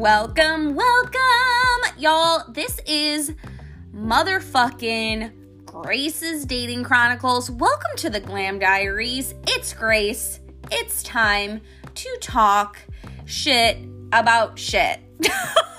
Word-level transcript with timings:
Welcome, 0.00 0.74
welcome, 0.76 1.98
y'all. 1.98 2.50
This 2.50 2.80
is 2.86 3.34
motherfucking 3.94 5.66
Grace's 5.66 6.46
Dating 6.46 6.84
Chronicles. 6.84 7.50
Welcome 7.50 7.90
to 7.96 8.08
the 8.08 8.18
Glam 8.18 8.58
Diaries. 8.58 9.34
It's 9.46 9.74
Grace. 9.74 10.40
It's 10.72 11.02
time 11.02 11.60
to 11.96 12.18
talk 12.22 12.78
shit 13.26 13.76
about 14.10 14.58
shit. 14.58 15.00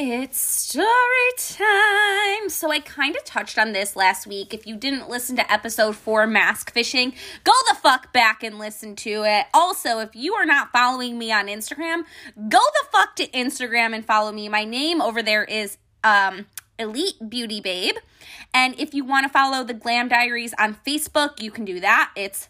It's 0.00 0.38
story 0.38 0.86
time. 1.36 2.48
So, 2.50 2.70
I 2.70 2.78
kind 2.78 3.16
of 3.16 3.24
touched 3.24 3.58
on 3.58 3.72
this 3.72 3.96
last 3.96 4.28
week. 4.28 4.54
If 4.54 4.64
you 4.64 4.76
didn't 4.76 5.08
listen 5.08 5.34
to 5.34 5.52
episode 5.52 5.96
four, 5.96 6.24
mask 6.24 6.72
fishing, 6.72 7.14
go 7.42 7.50
the 7.68 7.74
fuck 7.74 8.12
back 8.12 8.44
and 8.44 8.60
listen 8.60 8.94
to 8.94 9.24
it. 9.24 9.46
Also, 9.52 9.98
if 9.98 10.14
you 10.14 10.34
are 10.34 10.46
not 10.46 10.70
following 10.70 11.18
me 11.18 11.32
on 11.32 11.48
Instagram, 11.48 12.04
go 12.36 12.60
the 12.60 12.86
fuck 12.92 13.16
to 13.16 13.26
Instagram 13.30 13.92
and 13.92 14.06
follow 14.06 14.30
me. 14.30 14.48
My 14.48 14.62
name 14.62 15.02
over 15.02 15.20
there 15.20 15.42
is 15.42 15.78
um, 16.04 16.46
Elite 16.78 17.28
Beauty 17.28 17.60
Babe. 17.60 17.96
And 18.54 18.78
if 18.78 18.94
you 18.94 19.04
want 19.04 19.26
to 19.26 19.28
follow 19.28 19.64
the 19.64 19.74
Glam 19.74 20.06
Diaries 20.06 20.54
on 20.60 20.76
Facebook, 20.86 21.42
you 21.42 21.50
can 21.50 21.64
do 21.64 21.80
that. 21.80 22.12
It's 22.14 22.48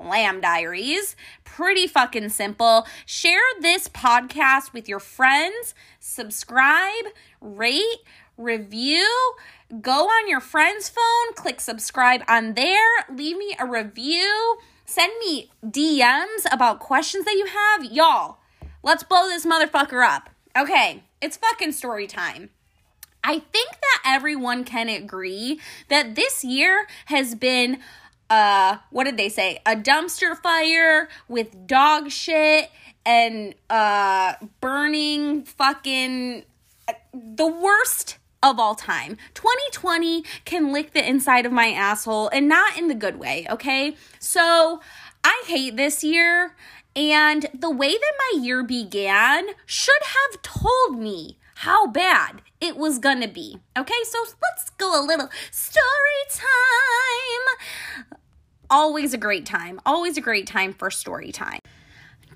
Glam 0.00 0.40
Diaries. 0.40 1.14
Pretty 1.44 1.86
fucking 1.86 2.30
simple. 2.30 2.86
Share 3.04 3.40
this 3.60 3.88
podcast 3.88 4.72
with 4.72 4.88
your 4.88 5.00
friends, 5.00 5.74
subscribe, 5.98 7.04
rate, 7.40 7.98
review. 8.36 9.08
Go 9.80 10.06
on 10.06 10.28
your 10.28 10.40
friend's 10.40 10.88
phone, 10.88 11.34
click 11.34 11.60
subscribe 11.60 12.22
on 12.26 12.54
there, 12.54 13.04
leave 13.14 13.36
me 13.36 13.54
a 13.58 13.66
review, 13.66 14.56
send 14.84 15.12
me 15.20 15.50
DMs 15.64 16.46
about 16.50 16.80
questions 16.80 17.24
that 17.24 17.34
you 17.34 17.46
have. 17.46 17.84
Y'all, 17.92 18.38
let's 18.82 19.04
blow 19.04 19.28
this 19.28 19.46
motherfucker 19.46 20.04
up. 20.04 20.30
Okay, 20.58 21.04
it's 21.20 21.36
fucking 21.36 21.72
story 21.72 22.08
time. 22.08 22.50
I 23.22 23.38
think 23.38 23.70
that 23.70 24.02
everyone 24.06 24.64
can 24.64 24.88
agree 24.88 25.60
that 25.88 26.14
this 26.14 26.42
year 26.42 26.86
has 27.06 27.34
been 27.34 27.78
uh 28.30 28.78
what 28.90 29.04
did 29.04 29.16
they 29.16 29.28
say? 29.28 29.60
A 29.66 29.76
dumpster 29.76 30.36
fire 30.36 31.08
with 31.28 31.66
dog 31.66 32.10
shit 32.10 32.70
and 33.04 33.54
uh 33.68 34.34
burning 34.60 35.42
fucking 35.42 36.44
uh, 36.88 36.92
the 37.12 37.46
worst 37.46 38.18
of 38.42 38.58
all 38.58 38.74
time. 38.74 39.18
2020 39.34 40.24
can 40.44 40.72
lick 40.72 40.92
the 40.92 41.06
inside 41.06 41.44
of 41.44 41.52
my 41.52 41.72
asshole 41.72 42.28
and 42.28 42.48
not 42.48 42.78
in 42.78 42.88
the 42.88 42.94
good 42.94 43.18
way 43.18 43.46
okay? 43.50 43.96
So 44.18 44.80
i 45.22 45.42
hate 45.46 45.76
this 45.76 46.02
year 46.02 46.54
and 46.96 47.46
the 47.52 47.70
way 47.70 47.92
that 47.92 48.12
my 48.32 48.42
year 48.42 48.62
began 48.62 49.48
should 49.66 50.02
have 50.02 50.42
told 50.42 50.98
me 50.98 51.36
how 51.56 51.86
bad 51.86 52.40
it 52.60 52.76
was 52.76 52.98
gonna 52.98 53.28
be. 53.28 53.58
Okay, 53.76 54.02
so 54.04 54.18
let's 54.42 54.70
go 54.70 54.98
a 54.98 55.04
little 55.04 55.28
story 55.50 56.22
time 56.30 58.08
always 58.70 59.12
a 59.12 59.18
great 59.18 59.44
time. 59.44 59.80
Always 59.84 60.16
a 60.16 60.20
great 60.20 60.46
time 60.46 60.72
for 60.72 60.90
story 60.90 61.32
time. 61.32 61.60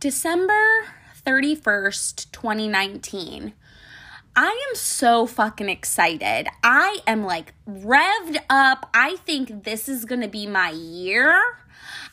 December 0.00 0.84
31st, 1.26 2.30
2019. 2.32 3.54
I 4.36 4.66
am 4.68 4.74
so 4.74 5.26
fucking 5.26 5.68
excited. 5.68 6.48
I 6.64 6.98
am 7.06 7.24
like 7.24 7.54
revved 7.68 8.38
up. 8.50 8.90
I 8.92 9.16
think 9.24 9.64
this 9.64 9.88
is 9.88 10.04
going 10.04 10.22
to 10.22 10.28
be 10.28 10.46
my 10.46 10.70
year. 10.70 11.40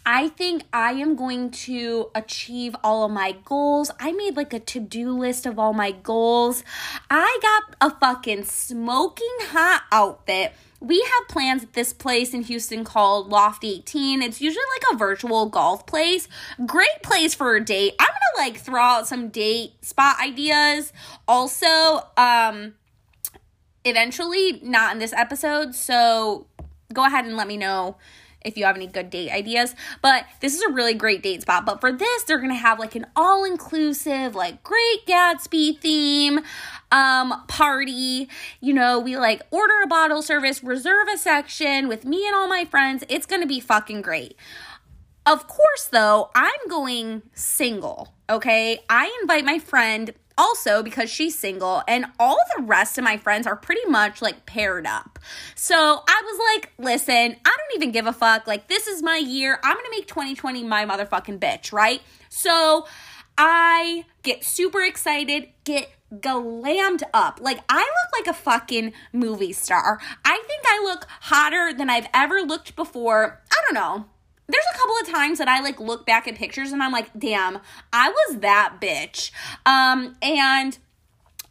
I 0.06 0.30
think 0.30 0.64
I 0.74 0.94
am 0.94 1.16
going 1.16 1.52
to 1.52 2.10
achieve 2.16 2.76
all 2.84 3.06
of 3.06 3.12
my 3.12 3.36
goals. 3.45 3.92
I 4.00 4.12
made 4.12 4.36
like 4.36 4.54
a 4.54 4.60
to 4.60 4.80
do 4.80 5.12
list 5.12 5.45
of 5.45 5.60
all 5.60 5.73
my 5.73 5.92
goals. 5.92 6.64
I 7.10 7.39
got 7.42 7.76
a 7.82 8.00
fucking 8.00 8.45
smoking 8.45 9.38
hot 9.42 9.84
outfit 9.92 10.54
we 10.82 11.00
have 11.00 11.28
plans 11.28 11.64
at 11.64 11.73
this 11.73 11.94
place 11.94 12.34
in 12.34 12.42
Houston 12.42 12.84
called 12.84 13.30
Loft 13.30 13.64
18. 13.64 14.23
It's 14.23 14.42
usually 14.42 14.64
like 14.73 14.95
a 14.95 14.98
virtual 14.98 15.45
golf 15.45 15.86
place. 15.86 16.28
Great 16.66 17.04
place 17.04 17.36
for 17.36 17.56
a 17.56 17.64
date. 17.64 17.94
I'm 18.00 18.08
gonna 18.08 18.48
like 18.48 18.60
throw 18.60 18.82
out 18.82 19.08
some 19.08 19.30
date 19.30 19.86
spot 19.86 20.20
ideas. 20.20 20.92
Also, 21.28 21.67
um, 22.17 22.73
eventually, 23.86 24.60
not 24.64 24.94
in 24.94 25.00
this 25.00 25.14
episode. 25.14 25.76
So 25.76 26.48
go 26.92 27.06
ahead 27.06 27.26
and 27.26 27.38
let 27.38 27.48
me 27.48 27.58
know 27.58 27.98
if 28.44 28.58
you 28.58 28.66
have 28.66 28.76
any 28.76 28.88
good 28.88 29.10
date 29.10 29.32
ideas. 29.32 29.76
But 30.02 30.26
this 30.40 30.56
is 30.56 30.62
a 30.62 30.70
really 30.70 30.94
great 30.94 31.24
date 31.24 31.42
spot. 31.44 31.66
But 31.66 31.82
for 31.82 31.92
this, 31.92 32.24
they're 32.24 32.40
gonna 32.40 32.56
have 32.56 32.80
like 32.80 32.96
an 32.96 33.08
all 33.16 33.44
inclusive, 33.44 34.36
like 34.36 34.64
great 34.64 35.06
Gatsby 35.08 35.80
theme 35.80 36.42
um 36.92 37.44
party. 37.48 38.28
You 38.60 38.74
know, 38.74 39.00
we 39.00 39.18
like 39.18 39.42
order 39.52 39.82
a 39.84 39.88
bottle 39.88 40.22
service, 40.22 40.64
reserve 40.64 41.08
a 41.14 41.18
section 41.18 41.88
with 41.88 42.06
me 42.06 42.26
and 42.26 42.36
all 42.36 42.48
my 42.48 42.66
friends. 42.66 43.04
It's 43.10 43.26
gonna 43.26 43.48
be 43.48 43.60
fucking 43.60 44.02
great. 44.02 44.36
Of 45.26 45.48
course, 45.48 45.86
though, 45.92 46.32
I'm 46.34 46.68
going 46.68 47.22
single, 47.36 48.14
okay? 48.28 48.80
I 48.90 49.16
invite 49.22 49.46
my 49.46 49.60
friend 49.60 50.14
also 50.42 50.82
because 50.82 51.10
she's 51.10 51.38
single 51.38 51.84
and 51.88 52.06
all 52.20 52.38
the 52.58 52.64
rest 52.64 52.98
of 52.98 53.04
my 53.04 53.16
friends 53.16 53.46
are 53.46 53.56
pretty 53.56 53.86
much 53.88 54.22
like 54.22 54.46
paired 54.48 54.88
up. 54.88 55.20
So 55.56 55.76
I 55.76 56.22
was 56.26 56.40
like, 56.56 56.74
listen, 56.80 57.16
I 57.16 57.58
don't 57.58 57.76
even 57.76 57.92
give 57.92 58.08
a 58.08 58.14
fuck. 58.14 58.48
Like, 58.48 58.68
this 58.68 58.88
is 58.88 59.04
my 59.04 59.18
year. 59.18 59.60
I'm 59.64 59.76
gonna 59.76 59.90
make 59.92 60.08
2020 60.08 60.64
my 60.64 60.86
motherfucking 60.86 61.40
bitch, 61.40 61.72
right? 61.72 62.02
So 62.30 62.88
I 63.38 64.06
get 64.24 64.44
super 64.44 64.82
excited, 64.82 65.50
get 65.64 65.92
glammed 66.16 67.04
up. 67.14 67.40
Like, 67.42 67.60
I 67.70 67.80
look 67.80 68.26
like 68.26 68.36
a 68.36 68.38
fucking 68.38 68.94
movie 69.14 69.54
star. 69.54 70.00
I 70.26 70.44
think 70.48 70.64
I 70.66 70.82
look 70.84 71.06
hotter 71.22 71.72
than 71.72 71.90
I've 71.90 72.08
ever 72.14 72.42
looked 72.42 72.76
before. 72.76 73.42
I 73.52 73.56
don't 73.66 73.76
know 73.76 74.06
there's 74.52 74.66
a 74.73 74.78
couple 74.78 74.95
of 75.02 75.08
times 75.08 75.38
that 75.38 75.48
I 75.48 75.62
like 75.62 75.80
look 75.80 76.06
back 76.06 76.28
at 76.28 76.36
pictures 76.36 76.72
and 76.72 76.84
I'm 76.84 76.92
like, 76.92 77.10
damn, 77.17 77.60
I 77.92 78.10
was 78.10 78.39
that 78.39 78.78
bitch. 78.80 79.32
Um, 79.66 80.16
and 80.22 80.78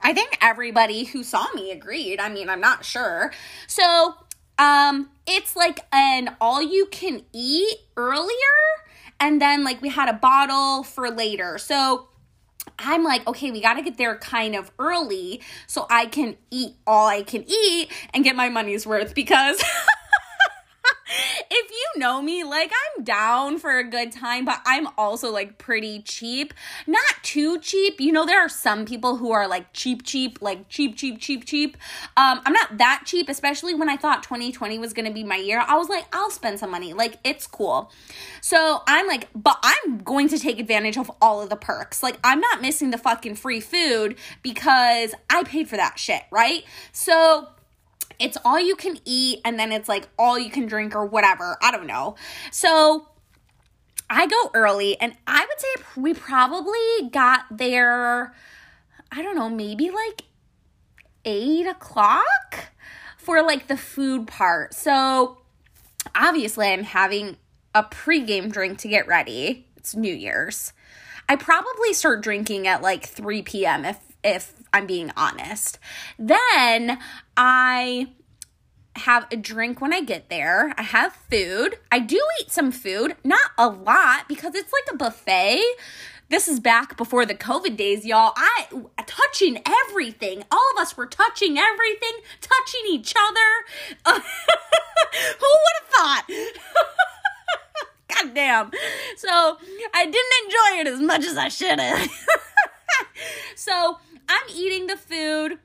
I 0.01 0.15
think 0.15 0.39
everybody 0.41 1.05
who 1.05 1.23
saw 1.23 1.47
me 1.55 1.71
agreed. 1.71 2.21
I 2.21 2.29
mean, 2.29 2.49
I'm 2.49 2.61
not 2.61 2.85
sure. 2.85 3.33
So, 3.67 4.15
um, 4.59 5.11
it's 5.27 5.57
like 5.57 5.81
an 5.93 6.37
all 6.41 6.61
you 6.63 6.87
can 6.87 7.23
eat 7.33 7.79
earlier, 7.97 8.35
and 9.19 9.41
then 9.41 9.65
like 9.65 9.81
we 9.81 9.89
had 9.89 10.09
a 10.09 10.13
bottle 10.13 10.83
for 10.83 11.11
later. 11.11 11.59
So, 11.59 12.09
I'm 12.79 13.05
like, 13.05 13.27
okay, 13.27 13.51
we 13.51 13.61
got 13.61 13.75
to 13.75 13.83
get 13.83 13.99
there 13.99 14.17
kind 14.17 14.55
of 14.55 14.71
early 14.79 15.41
so 15.67 15.87
I 15.91 16.07
can 16.07 16.37
eat 16.51 16.75
all 16.87 17.07
I 17.07 17.23
can 17.23 17.45
eat 17.47 17.91
and 18.15 18.25
get 18.25 18.37
my 18.37 18.49
money's 18.49 18.87
worth 18.87 19.15
because 19.15 19.63
if 21.51 21.71
you 21.71 22.01
know 22.01 22.23
me, 22.23 22.45
like 22.45 22.73
I'm 22.97 23.05
down 23.05 23.59
for 23.59 23.79
a 23.79 23.85
good 23.85 24.13
time, 24.13 24.45
but 24.45 24.61
I'm 24.65 24.89
also 24.97 25.31
like 25.31 25.59
pretty 25.59 26.03
cheap. 26.03 26.55
Not 26.87 27.03
too 27.23 27.59
cheap. 27.59 28.01
You 28.01 28.13
know, 28.13 28.25
there 28.25 28.41
are 28.41 28.49
some 28.49 28.85
people 28.85 29.17
who 29.17 29.33
are 29.33 29.49
like 29.49 29.73
cheap, 29.73 30.05
cheap, 30.05 30.41
like 30.41 30.69
cheap, 30.69 30.97
cheap, 30.97 31.21
cheap, 31.21 31.45
cheap. 31.45 31.77
Um, 32.17 32.41
I'm 32.45 32.53
not 32.53 32.79
that 32.79 33.03
cheap, 33.05 33.29
especially 33.29 33.75
when 33.75 33.89
I 33.89 33.97
thought 33.97 34.23
2020 34.23 34.79
was 34.79 34.93
gonna 34.93 35.13
be 35.13 35.25
my 35.25 35.37
year. 35.37 35.65
I 35.67 35.77
was 35.77 35.89
like, 35.89 36.05
I'll 36.13 36.31
spend 36.31 36.59
some 36.59 36.71
money. 36.71 36.93
Like, 36.93 37.19
it's 37.25 37.47
cool. 37.47 37.91
So 38.41 38.83
I'm 38.87 39.07
like, 39.07 39.29
but 39.35 39.59
I'm 39.63 39.99
going 39.99 40.29
to 40.29 40.39
take 40.39 40.59
advantage 40.59 40.97
of 40.97 41.11
all 41.21 41.43
of 41.43 41.49
the 41.49 41.57
perks. 41.57 42.03
Like, 42.03 42.19
I'm 42.25 42.41
not 42.41 42.63
missing 42.63 42.91
the 42.91 42.99
fucking 42.99 43.37
free 43.37 43.61
food 43.61 44.17
because 44.43 45.15
I 45.29 45.43
paid 45.45 45.69
for 45.69 45.77
that 45.77 45.99
shit, 45.99 46.23
right? 46.31 46.65
So 46.93 47.49
it's 48.19 48.37
all 48.45 48.61
you 48.61 48.77
can 48.77 48.99
eat 49.05 49.41
and 49.45 49.59
then 49.59 49.73
it's 49.73 49.89
like 49.89 50.09
all 50.19 50.39
you 50.39 50.51
can 50.51 50.67
drink 50.67 50.95
or 50.95 51.07
whatever. 51.07 51.57
I 51.63 51.71
don't 51.71 51.87
know. 51.87 52.17
So 52.51 53.09
I 54.09 54.27
go 54.27 54.51
early 54.55 55.01
and 55.01 55.15
I 55.27 55.41
would 55.41 55.61
say 55.61 56.01
we 56.01 56.15
probably 56.15 57.09
got 57.11 57.45
there, 57.51 58.35
I 59.13 59.23
don't 59.23 59.37
know, 59.37 59.49
maybe 59.49 59.91
like 59.91 60.23
eight 61.25 61.67
o'clock 61.67 62.73
for 63.17 63.43
like 63.43 63.69
the 63.69 63.77
food 63.77 64.27
part. 64.27 64.75
So 64.75 65.39
obviously 66.15 66.69
I'm 66.69 66.85
having 66.85 67.37
a 67.75 67.85
pregame 67.85 68.51
drink 68.51 68.79
to 68.79 68.89
get 68.89 69.07
ready. 69.07 69.67
It's 69.77 69.95
New 69.95 70.15
Year's. 70.15 70.73
I 71.29 71.37
probably 71.37 71.93
start 71.93 72.23
drinking 72.23 72.67
at 72.67 72.83
like 72.83 73.07
3 73.07 73.43
p.m. 73.43 73.85
if 73.85 73.99
if 74.23 74.53
I'm 74.73 74.87
being 74.87 75.13
honest. 75.17 75.79
Then 76.19 76.99
I 77.37 78.09
have 78.97 79.27
a 79.31 79.37
drink 79.37 79.81
when 79.81 79.93
I 79.93 80.03
get 80.03 80.29
there. 80.29 80.75
I 80.77 80.83
have 80.83 81.17
food. 81.31 81.79
I 81.91 82.01
do 82.01 82.21
eat 82.41 82.51
some 82.51 82.73
food, 82.73 83.17
not 83.25 83.51
a 83.57 83.69
lot 83.69 84.29
because 84.29 84.55
it's 84.55 84.73
like 84.73 84.95
a 84.95 84.97
buffet. 84.97 85.63
This 86.29 86.47
is 86.47 86.61
back 86.61 86.97
before 86.97 87.27
the 87.27 87.35
COVID 87.35 87.77
days, 87.77 88.07
y'all. 88.07 88.33
I 88.37 88.69
touching 89.05 89.61
everything. 89.67 90.45
All 90.53 90.71
of 90.75 90.81
us 90.81 90.97
were 90.97 91.07
touching 91.07 91.59
everything, 91.59 92.13
touching 92.41 92.83
each 92.89 93.15
other. 93.17 94.21
Who 95.41 95.47
would 95.47 95.77
have 95.81 95.89
thought? 95.93 96.25
God 98.09 98.39
am. 98.39 98.71
So 99.17 99.59
I 99.95 100.05
didn't 100.05 100.45
enjoy 100.45 100.81
it 100.81 100.87
as 100.87 101.01
much 101.01 101.25
as 101.25 101.37
I 101.37 101.49
should 101.49 101.81
have. 101.81 102.11
so 103.57 103.99
I'm 104.31 104.57
eating 104.57 104.87
the 104.87 104.97
food. 104.97 105.59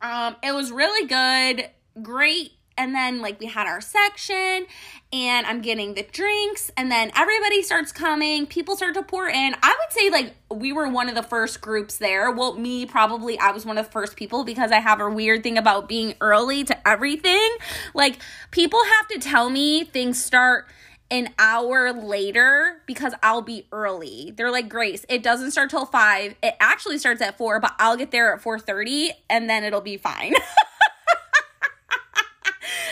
Um, 0.00 0.36
it 0.42 0.54
was 0.54 0.70
really 0.70 1.06
good, 1.08 1.68
great 2.00 2.52
and 2.78 2.94
then 2.94 3.20
like 3.20 3.40
we 3.40 3.46
had 3.46 3.66
our 3.66 3.80
section 3.80 4.66
and 5.12 5.46
I'm 5.46 5.60
getting 5.60 5.94
the 5.94 6.04
drinks 6.04 6.70
and 6.76 6.90
then 6.90 7.10
everybody 7.16 7.62
starts 7.62 7.90
coming, 7.90 8.46
people 8.46 8.76
start 8.76 8.94
to 8.94 9.02
pour 9.02 9.28
in. 9.28 9.54
I 9.62 9.76
would 9.78 9.92
say 9.92 10.10
like 10.10 10.34
we 10.50 10.72
were 10.72 10.88
one 10.88 11.08
of 11.08 11.16
the 11.16 11.22
first 11.22 11.60
groups 11.60 11.98
there. 11.98 12.30
Well, 12.30 12.54
me 12.54 12.86
probably 12.86 13.38
I 13.38 13.50
was 13.50 13.66
one 13.66 13.76
of 13.76 13.84
the 13.84 13.92
first 13.92 14.16
people 14.16 14.44
because 14.44 14.70
I 14.70 14.78
have 14.78 15.00
a 15.00 15.10
weird 15.10 15.42
thing 15.42 15.58
about 15.58 15.88
being 15.88 16.14
early 16.20 16.62
to 16.64 16.88
everything. 16.88 17.50
Like 17.94 18.20
people 18.52 18.80
have 18.98 19.08
to 19.08 19.18
tell 19.18 19.50
me 19.50 19.84
things 19.84 20.22
start 20.22 20.68
an 21.10 21.30
hour 21.38 21.92
later 21.92 22.82
because 22.86 23.14
I'll 23.22 23.42
be 23.42 23.66
early. 23.72 24.32
They're 24.36 24.50
like, 24.50 24.68
Grace, 24.68 25.06
it 25.08 25.22
doesn't 25.22 25.52
start 25.52 25.70
till 25.70 25.86
five. 25.86 26.34
It 26.42 26.54
actually 26.60 26.98
starts 26.98 27.22
at 27.22 27.38
four, 27.38 27.60
but 27.60 27.74
I'll 27.78 27.96
get 27.96 28.10
there 28.10 28.34
at 28.34 28.42
4:30 28.42 29.10
and 29.30 29.48
then 29.48 29.64
it'll 29.64 29.80
be 29.80 29.96
fine. 29.96 30.34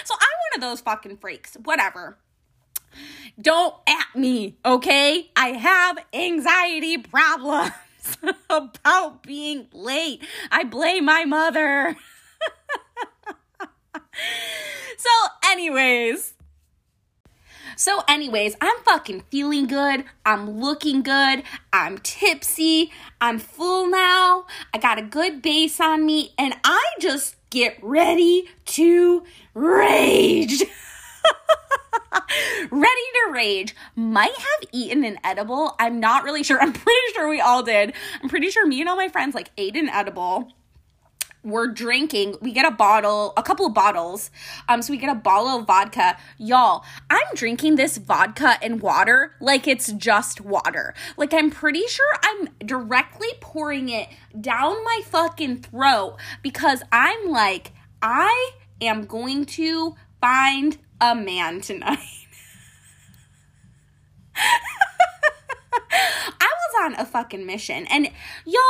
So 0.06 0.14
I'm 0.14 0.38
one 0.52 0.54
of 0.54 0.60
those 0.60 0.80
fucking 0.80 1.16
freaks. 1.16 1.56
Whatever. 1.64 2.16
Don't 3.40 3.74
at 3.88 4.14
me, 4.14 4.56
okay? 4.64 5.30
I 5.34 5.48
have 5.48 5.98
anxiety 6.14 6.96
problems 6.96 7.72
about 8.48 9.24
being 9.24 9.66
late. 9.72 10.22
I 10.52 10.62
blame 10.62 11.06
my 11.06 11.24
mother. 11.24 11.96
so, 14.96 15.10
anyways, 15.50 16.34
so, 17.76 18.02
anyways, 18.08 18.56
I'm 18.60 18.76
fucking 18.84 19.24
feeling 19.30 19.66
good. 19.66 20.04
I'm 20.24 20.58
looking 20.58 21.02
good. 21.02 21.42
I'm 21.72 21.98
tipsy. 21.98 22.90
I'm 23.20 23.38
full 23.38 23.88
now. 23.88 24.46
I 24.72 24.78
got 24.78 24.98
a 24.98 25.02
good 25.02 25.42
base 25.42 25.80
on 25.80 26.06
me, 26.06 26.32
and 26.38 26.54
I 26.64 26.82
just 27.00 27.36
get 27.50 27.78
ready 27.82 28.48
to 28.64 29.24
rage. 29.54 30.62
ready 32.70 32.90
to 32.90 33.32
rage. 33.32 33.74
Might 33.94 34.34
have 34.34 34.68
eaten 34.72 35.04
an 35.04 35.18
edible. 35.22 35.74
I'm 35.78 36.00
not 36.00 36.24
really 36.24 36.42
sure. 36.42 36.58
I'm 36.60 36.72
pretty 36.72 37.12
sure 37.14 37.28
we 37.28 37.40
all 37.40 37.62
did. 37.62 37.92
I'm 38.22 38.28
pretty 38.28 38.50
sure 38.50 38.66
me 38.66 38.80
and 38.80 38.88
all 38.88 38.96
my 38.96 39.08
friends 39.08 39.34
like 39.34 39.50
ate 39.58 39.76
an 39.76 39.88
edible 39.88 40.52
we're 41.46 41.68
drinking 41.68 42.36
we 42.40 42.52
get 42.52 42.66
a 42.66 42.74
bottle 42.74 43.32
a 43.36 43.42
couple 43.42 43.66
of 43.66 43.72
bottles. 43.72 44.30
Um 44.68 44.82
so 44.82 44.92
we 44.92 44.98
get 44.98 45.10
a 45.10 45.14
bottle 45.14 45.60
of 45.60 45.66
vodka. 45.66 46.16
Y'all 46.38 46.84
i'm 47.08 47.34
drinking 47.34 47.76
this 47.76 47.96
vodka 47.96 48.58
and 48.62 48.82
water 48.82 49.32
like 49.40 49.66
it's 49.66 49.92
just 49.92 50.40
water. 50.40 50.92
Like 51.16 51.32
i'm 51.32 51.50
pretty 51.50 51.86
sure 51.86 52.12
i'm 52.22 52.48
directly 52.64 53.28
pouring 53.40 53.88
it 53.88 54.08
down 54.38 54.82
my 54.84 55.00
fucking 55.04 55.62
throat 55.62 56.16
because 56.42 56.82
i'm 56.92 57.30
like 57.30 57.72
i 58.02 58.50
am 58.80 59.06
going 59.06 59.46
to 59.46 59.94
find 60.20 60.78
a 61.00 61.14
man 61.14 61.60
tonight. 61.60 61.98
I 66.38 66.40
was 66.40 66.84
on 66.84 66.94
a 66.94 67.06
fucking 67.06 67.46
mission. 67.46 67.86
And 67.90 68.10
y'all 68.44 68.62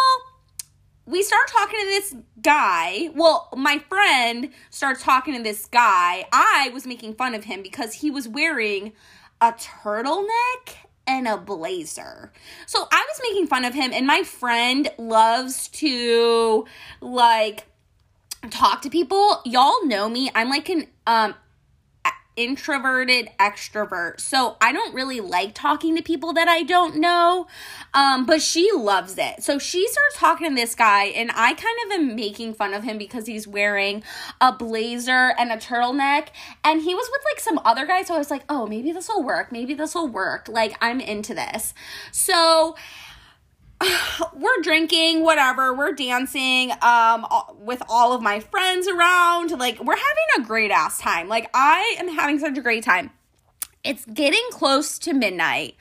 we 1.07 1.23
start 1.23 1.49
talking 1.49 1.79
to 1.81 1.87
this 1.87 2.15
guy. 2.43 3.11
Well, 3.15 3.49
my 3.57 3.79
friend 3.79 4.51
starts 4.71 5.03
talking 5.03 5.35
to 5.37 5.43
this 5.43 5.67
guy. 5.67 6.27
I 6.33 6.71
was 6.75 6.87
making 6.87 7.15
fun 7.15 7.35
of 7.35 7.45
him 7.45 7.63
because 7.63 7.95
he 7.95 8.11
was 8.11 8.27
wearing 8.27 8.93
a 9.41 9.53
turtleneck 9.53 10.75
and 11.07 11.29
a 11.29 11.37
blazer. 11.37 12.33
So 12.67 12.89
I 12.91 13.07
was 13.09 13.21
making 13.31 13.47
fun 13.47 13.65
of 13.65 13.75
him, 13.75 13.93
and 13.93 14.07
my 14.07 14.25
friend 14.25 14.91
loves 14.99 15.69
to 15.69 16.67
like 17.01 17.67
talk 18.51 18.83
to 18.83 18.91
people. 18.91 19.41
Y'all 19.45 19.87
know 19.87 20.09
me. 20.09 20.31
I'm 20.35 20.51
like 20.51 20.69
an 20.69 20.89
um 21.07 21.35
introverted 22.37 23.31
extrovert. 23.41 24.21
So 24.21 24.57
I 24.61 24.73
don't 24.73 24.95
really 24.95 25.21
like 25.21 25.55
talking 25.55 25.97
to 25.97 26.03
people 26.03 26.33
that 26.35 26.49
I 26.49 26.63
don't 26.63 26.97
know. 26.97 27.47
Um, 27.95 28.27
but 28.27 28.43
she 28.43 28.71
loves 28.73 29.17
it. 29.19 29.43
So 29.43 29.59
she 29.59 29.89
starts 29.89 30.19
talking 30.19 30.51
to 30.51 30.55
this 30.55 30.75
guy, 30.75 31.05
and 31.07 31.31
I 31.35 31.55
kind 31.55 31.77
of 31.87 31.93
am 31.93 32.15
making 32.15 32.55
fun 32.55 32.75
of 32.75 32.83
him 32.85 32.99
because 32.99 33.27
he's 33.27 33.49
wearing 33.49 34.03
a 34.41 34.53
blazer 34.53 35.35
and 35.39 35.51
a 35.51 35.57
turtleneck. 35.57 36.29
And 36.63 36.83
he 36.83 36.95
was 36.95 37.09
with 37.11 37.23
like 37.33 37.41
some 37.41 37.61
other 37.65 37.87
guy. 37.87 38.03
So 38.03 38.15
I 38.15 38.19
was 38.19 38.31
like, 38.31 38.45
oh, 38.49 38.67
maybe 38.67 38.93
this 38.93 39.09
will 39.09 39.23
work. 39.23 39.51
Maybe 39.51 39.75
this 39.75 39.95
will 39.95 40.09
work. 40.09 40.49
Like, 40.49 40.77
I'm 40.81 41.01
into 41.01 41.35
this. 41.35 41.73
So 42.13 42.77
we're 44.35 44.63
drinking 44.63 45.23
whatever 45.23 45.75
we're 45.75 45.93
dancing 45.93 46.73
um 46.83 47.27
with 47.59 47.83
all 47.89 48.13
of 48.13 48.23
my 48.23 48.41
friends 48.41 48.89
around 48.89 49.51
like 49.53 49.79
we're 49.83 49.97
having 49.97 50.45
a 50.45 50.47
great 50.47 50.71
ass 50.71 50.99
time. 50.99 51.29
Like 51.29 51.51
i 51.55 51.97
am 51.99 52.09
having 52.09 52.39
such 52.39 52.57
a 52.57 52.63
great 52.63 52.85
time. 52.85 53.11
It's 53.85 54.05
getting 54.07 54.43
close 54.51 54.99
to 55.01 55.13
midnight 55.13 55.77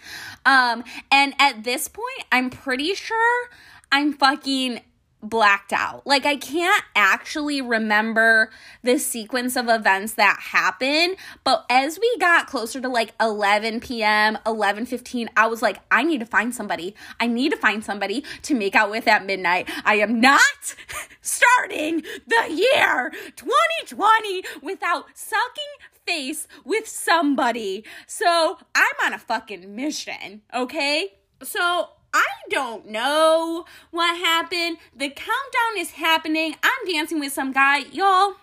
um 0.46 0.84
and 1.12 1.34
at 1.40 1.64
this 1.64 1.88
point 1.88 2.24
i'm 2.32 2.50
pretty 2.50 2.94
sure 2.94 3.50
i'm 3.92 4.14
fucking 4.14 4.82
blacked 5.30 5.74
out. 5.74 6.06
Like 6.06 6.25
I 6.25 6.36
can't 6.36 6.83
actually 6.95 7.62
remember 7.62 8.51
the 8.83 8.98
sequence 8.98 9.56
of 9.56 9.68
events 9.68 10.13
that 10.13 10.39
happened, 10.39 11.18
but 11.44 11.66
as 11.69 12.00
we 12.00 12.18
got 12.19 12.48
closer 12.48 12.80
to 12.81 12.89
like 12.89 13.13
11 13.19 13.81
p.m., 13.81 14.38
11:15, 14.45 15.27
I 15.36 15.48
was 15.48 15.62
like 15.62 15.80
I 15.92 16.04
need 16.04 16.19
to 16.19 16.25
find 16.25 16.54
somebody. 16.54 16.95
I 17.19 17.27
need 17.27 17.51
to 17.51 17.57
find 17.57 17.83
somebody 17.83 18.24
to 18.44 18.54
make 18.54 18.75
out 18.75 18.89
with 18.89 19.07
at 19.07 19.25
midnight. 19.25 19.69
I 19.83 19.95
am 19.95 20.19
not 20.19 20.75
starting 21.22 22.04
the 22.27 22.48
year 22.50 23.12
2020 23.36 24.44
without 24.62 25.06
sucking 25.13 25.95
face 26.06 26.48
with 26.63 26.88
somebody. 26.88 27.83
So, 28.07 28.57
I'm 28.75 29.06
on 29.06 29.13
a 29.13 29.18
fucking 29.18 29.75
mission, 29.75 30.42
okay? 30.54 31.13
So, 31.42 31.89
I 32.16 32.24
don't 32.50 32.88
know 32.88 33.66
what 33.92 34.18
happened. 34.18 34.78
The 34.96 35.10
countdown 35.10 35.78
is 35.78 35.92
happening. 35.92 36.56
I'm 36.64 36.94
dancing 36.94 37.20
with 37.20 37.34
some 37.34 37.52
guy. 37.52 37.80
Y'all, 37.92 38.36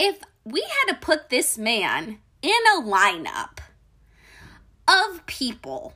if 0.00 0.18
we 0.44 0.62
had 0.62 0.92
to 0.92 0.98
put 0.98 1.30
this 1.30 1.56
man 1.56 2.18
in 2.42 2.60
a 2.76 2.82
lineup 2.82 3.58
of 4.88 5.24
people, 5.26 5.94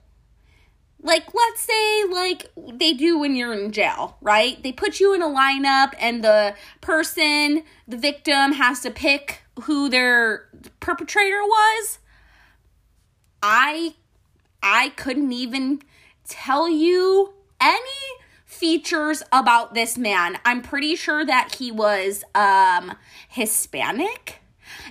like 1.02 1.35
let's 1.35 1.62
say 1.62 2.04
like 2.04 2.52
they 2.73 2.92
do 2.92 3.19
when 3.19 3.35
you're 3.35 3.52
in 3.52 3.73
jail, 3.73 4.16
right? 4.21 4.62
They 4.62 4.71
put 4.71 5.00
you 5.00 5.12
in 5.12 5.23
a 5.23 5.26
lineup 5.26 5.92
and 5.99 6.23
the 6.23 6.54
person, 6.83 7.64
the 7.88 7.97
victim 7.97 8.52
has 8.52 8.78
to 8.83 8.92
pick 8.92 9.42
who 9.62 9.88
their 9.88 10.47
perpetrator 10.78 11.42
was. 11.42 11.99
I 13.42 13.97
I 14.62 14.90
couldn't 14.90 15.33
even 15.33 15.80
tell 16.28 16.68
you 16.68 17.35
any 17.61 17.80
features 18.45 19.23
about 19.33 19.75
this 19.75 19.99
man. 19.99 20.38
I'm 20.45 20.62
pretty 20.62 20.97
sure 20.97 21.25
that 21.25 21.56
he 21.59 21.71
was 21.71 22.25
um 22.35 22.95
Hispanic 23.28 24.40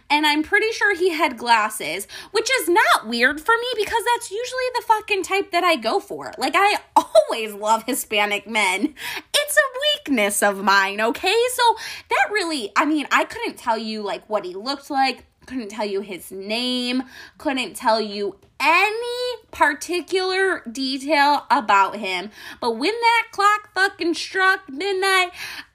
and 0.10 0.26
I'm 0.26 0.44
pretty 0.44 0.72
sure 0.72 0.96
he 0.96 1.10
had 1.10 1.38
glasses, 1.38 2.08
which 2.32 2.50
is 2.62 2.70
not 2.70 3.08
weird 3.08 3.42
for 3.42 3.56
me 3.56 3.68
because 3.76 4.04
that's 4.14 4.32
usually 4.32 4.64
the 4.76 4.84
fucking 4.88 5.24
type 5.24 5.52
that 5.52 5.64
I 5.64 5.76
go 5.76 6.00
for. 6.00 6.32
Like 6.38 6.54
I 6.56 6.80
always 6.96 7.54
love 7.54 7.84
Hispanic 7.84 8.48
men. 8.48 8.94
It's 9.34 9.58
a 9.58 9.80
weakness 9.98 10.44
of 10.44 10.64
mine, 10.64 11.02
okay? 11.02 11.36
So 11.54 11.76
that 12.10 12.30
really, 12.32 12.72
I 12.76 12.86
mean, 12.86 13.08
I 13.12 13.26
couldn't 13.26 13.58
tell 13.58 13.78
you 13.78 14.02
like 14.02 14.28
what 14.30 14.46
he 14.46 14.54
looked 14.54 14.90
like 14.90 15.26
couldn't 15.46 15.70
tell 15.70 15.86
you 15.86 16.02
his 16.02 16.32
name, 16.32 17.04
couldn't 17.38 17.76
tell 17.76 18.02
you 18.02 18.38
any 18.60 19.38
particular 19.52 20.62
detail 20.72 21.46
about 21.50 21.98
him. 21.98 22.32
But 22.62 22.72
when 22.72 22.94
that 22.94 23.28
clock 23.32 23.74
fucking 23.74 24.14
struck 24.14 24.70
midnight, 24.70 25.32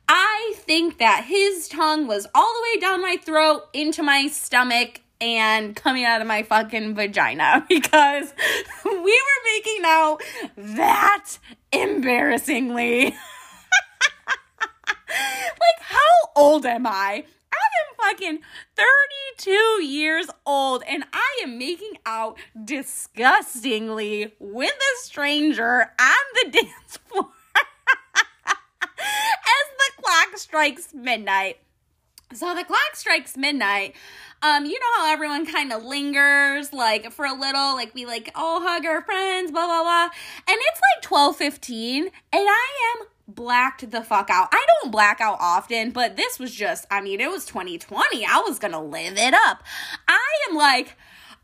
I 0.09 0.55
think 0.57 0.99
that 0.99 1.25
his 1.25 1.69
tongue 1.69 2.07
was 2.07 2.27
all 2.35 2.53
the 2.53 2.62
way 2.62 2.81
down 2.81 3.00
my 3.00 3.17
throat 3.17 3.69
into 3.73 4.03
my 4.03 4.27
stomach 4.27 5.03
and 5.21 5.77
coming 5.77 6.05
out 6.05 6.21
of 6.21 6.27
my 6.27 6.43
fucking 6.43 6.95
vagina 6.95 7.65
because 7.69 8.33
we 8.85 8.93
were 8.93 9.43
making 9.55 9.83
out 9.85 10.19
that 10.57 11.39
embarrassingly. 11.73 13.05
like, 13.05 13.15
how 15.81 16.31
old 16.35 16.67
am 16.67 16.87
I? 16.87 17.25
I 17.52 17.57
am 17.80 17.97
fucking 17.97 18.38
32 18.76 19.85
years 19.85 20.26
old 20.47 20.83
and 20.88 21.04
I 21.12 21.40
am 21.42 21.59
making 21.59 21.99
out 22.07 22.38
disgustingly 22.64 24.35
with 24.38 24.75
a 24.75 25.04
stranger 25.04 25.92
on 25.99 26.16
the 26.42 26.50
dance 26.52 26.99
floor 27.09 27.30
as 28.87 29.66
the 29.78 30.02
clock 30.02 30.37
strikes 30.37 30.95
midnight. 30.95 31.59
So 32.33 32.54
the 32.54 32.64
clock 32.64 32.95
strikes 32.95 33.37
midnight. 33.37 33.97
Um, 34.42 34.64
you 34.64 34.78
know 34.78 34.87
how 34.99 35.12
everyone 35.12 35.45
kind 35.45 35.73
of 35.73 35.85
lingers 35.85 36.73
like 36.73 37.12
for 37.12 37.25
a 37.25 37.35
little, 37.35 37.75
like 37.75 37.95
we 37.95 38.07
like 38.07 38.30
all 38.35 38.61
hug 38.62 38.87
our 38.87 39.02
friends, 39.02 39.50
blah 39.50 39.66
blah 39.66 39.83
blah. 39.83 40.04
And 40.04 40.57
it's 40.57 40.80
like 40.95 41.02
twelve 41.02 41.37
fifteen, 41.37 42.04
and 42.04 42.12
I 42.33 42.97
am 42.97 43.07
blacked 43.35 43.91
the 43.91 44.03
fuck 44.03 44.31
out. 44.31 44.49
I 44.53 44.65
don't 44.67 44.91
black 44.91 45.21
out 45.21 45.39
often, 45.41 45.91
but 45.91 46.17
this 46.17 46.39
was 46.39 46.55
just, 46.55 46.87
I 46.91 47.01
mean, 47.01 47.21
it 47.21 47.31
was 47.31 47.47
2020. 47.47 48.25
I 48.25 48.39
was 48.47 48.59
gonna 48.59 48.83
live 48.83 49.17
it 49.17 49.35
up. 49.35 49.63
I 50.09 50.27
am 50.49 50.57
like, 50.57 50.97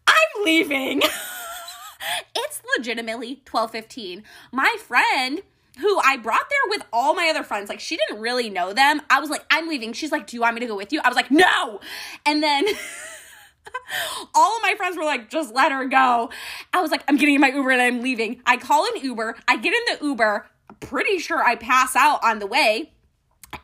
I'm 0.07 0.45
leaving. 0.45 1.03
it's 2.37 2.63
legitimately 2.77 3.43
12:15. 3.45 4.23
My 4.53 4.77
friend 4.87 5.43
who 5.79 6.01
I 6.03 6.17
brought 6.17 6.49
there 6.49 6.71
with 6.71 6.83
all 6.93 7.15
my 7.15 7.29
other 7.29 7.43
friends. 7.43 7.69
Like, 7.69 7.81
she 7.81 7.97
didn't 7.97 8.21
really 8.21 8.49
know 8.49 8.73
them. 8.73 9.03
I 9.11 9.21
was 9.21 9.31
like, 9.31 9.45
I'm 9.51 9.69
leaving. 9.69 9.93
She's 9.93 10.13
like, 10.13 10.27
Do 10.27 10.37
you 10.37 10.41
want 10.41 10.55
me 10.55 10.61
to 10.61 10.67
go 10.67 10.77
with 10.77 10.93
you? 10.93 11.01
I 11.05 11.09
was 11.09 11.17
like, 11.17 11.31
No. 11.31 11.81
And 12.25 12.43
then 12.43 12.67
all 14.35 14.57
of 14.57 14.63
my 14.63 14.75
friends 14.77 14.97
were 14.97 15.05
like, 15.05 15.31
Just 15.31 15.55
let 15.55 15.73
her 15.73 15.87
go. 15.87 16.31
I 16.73 16.81
was 16.81 16.91
like, 16.91 17.05
I'm 17.09 17.17
getting 17.17 17.35
in 17.35 17.41
my 17.41 17.51
Uber 17.51 17.71
and 17.71 17.83
I'm 17.83 18.03
leaving. 18.03 18.41
I 18.47 18.57
call 18.57 18.87
an 18.87 19.03
Uber. 19.03 19.37
I 19.47 19.57
get 19.57 19.75
in 19.75 19.99
the 19.99 20.07
Uber. 20.07 20.47
Pretty 20.81 21.19
sure 21.19 21.43
I 21.43 21.57
pass 21.57 21.97
out 21.97 22.23
on 22.23 22.39
the 22.39 22.47
way. 22.47 22.93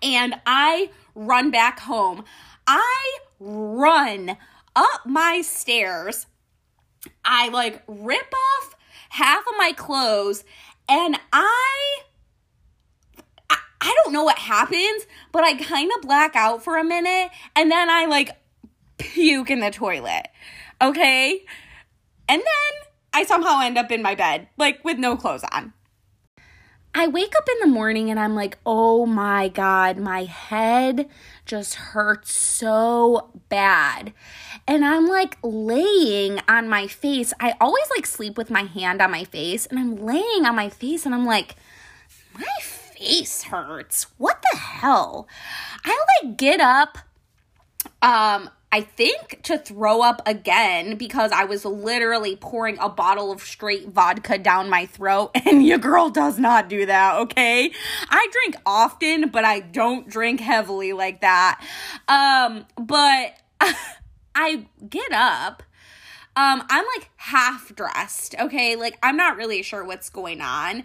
And 0.02 0.34
I 0.46 0.90
run 1.14 1.50
back 1.50 1.80
home. 1.80 2.24
I 2.66 3.18
run 3.38 4.36
up 4.74 5.06
my 5.06 5.40
stairs. 5.42 6.26
I 7.24 7.48
like 7.48 7.82
rip 7.86 8.32
off 8.32 8.76
half 9.10 9.46
of 9.46 9.54
my 9.58 9.72
clothes 9.72 10.44
and 10.88 11.18
I, 11.32 11.98
I, 13.50 13.94
don't 14.04 14.12
know 14.12 14.24
what 14.24 14.38
happens, 14.38 15.06
but 15.32 15.44
I 15.44 15.54
kind 15.54 15.90
of 15.94 16.02
black 16.02 16.34
out 16.36 16.62
for 16.62 16.76
a 16.76 16.84
minute 16.84 17.30
and 17.54 17.70
then 17.70 17.90
I 17.90 18.06
like 18.06 18.30
puke 18.98 19.50
in 19.50 19.60
the 19.60 19.70
toilet. 19.70 20.28
Okay? 20.80 21.44
And 22.28 22.40
then 22.40 22.88
I 23.12 23.24
somehow 23.24 23.60
end 23.60 23.78
up 23.78 23.90
in 23.90 24.02
my 24.02 24.14
bed, 24.14 24.48
like 24.56 24.84
with 24.84 24.98
no 24.98 25.16
clothes 25.16 25.44
on. 25.52 25.72
I 26.94 27.06
wake 27.06 27.32
up 27.36 27.48
in 27.48 27.68
the 27.68 27.74
morning 27.74 28.10
and 28.10 28.20
I'm 28.20 28.34
like, 28.34 28.58
oh 28.66 29.06
my 29.06 29.48
God, 29.48 29.96
my 29.96 30.24
head 30.24 31.08
just 31.46 31.74
hurts 31.74 32.34
so 32.34 33.30
bad. 33.48 34.12
And 34.68 34.84
I'm 34.84 35.06
like 35.06 35.38
laying 35.42 36.40
on 36.48 36.68
my 36.68 36.86
face. 36.86 37.32
I 37.40 37.54
always 37.60 37.86
like 37.96 38.04
sleep 38.04 38.36
with 38.36 38.50
my 38.50 38.62
hand 38.62 39.00
on 39.00 39.10
my 39.10 39.24
face, 39.24 39.66
and 39.66 39.78
I'm 39.78 39.96
laying 39.96 40.44
on 40.44 40.54
my 40.54 40.68
face 40.68 41.06
and 41.06 41.14
I'm 41.14 41.26
like, 41.26 41.56
my 42.34 42.44
face 42.62 43.44
hurts. 43.44 44.06
What 44.18 44.42
the 44.52 44.58
hell? 44.58 45.26
I 45.84 45.98
like 46.22 46.36
get 46.36 46.60
up. 46.60 46.98
Um, 48.00 48.50
I 48.74 48.80
think 48.80 49.42
to 49.42 49.58
throw 49.58 50.00
up 50.00 50.22
again 50.24 50.96
because 50.96 51.30
I 51.30 51.44
was 51.44 51.66
literally 51.66 52.36
pouring 52.36 52.78
a 52.80 52.88
bottle 52.88 53.30
of 53.30 53.42
straight 53.42 53.90
vodka 53.90 54.38
down 54.38 54.70
my 54.70 54.86
throat, 54.86 55.30
and 55.46 55.64
your 55.64 55.76
girl 55.76 56.08
does 56.08 56.38
not 56.38 56.70
do 56.70 56.86
that, 56.86 57.16
okay? 57.16 57.70
I 58.08 58.28
drink 58.32 58.56
often, 58.64 59.28
but 59.28 59.44
I 59.44 59.60
don't 59.60 60.08
drink 60.08 60.40
heavily 60.40 60.94
like 60.94 61.20
that. 61.20 61.62
Um, 62.08 62.64
but 62.82 63.34
I 64.34 64.66
get 64.88 65.12
up. 65.12 65.62
Um, 66.34 66.62
I'm 66.70 66.86
like 66.96 67.10
half 67.16 67.74
dressed, 67.74 68.34
okay? 68.40 68.74
Like, 68.74 68.98
I'm 69.02 69.18
not 69.18 69.36
really 69.36 69.62
sure 69.62 69.84
what's 69.84 70.08
going 70.08 70.40
on. 70.40 70.84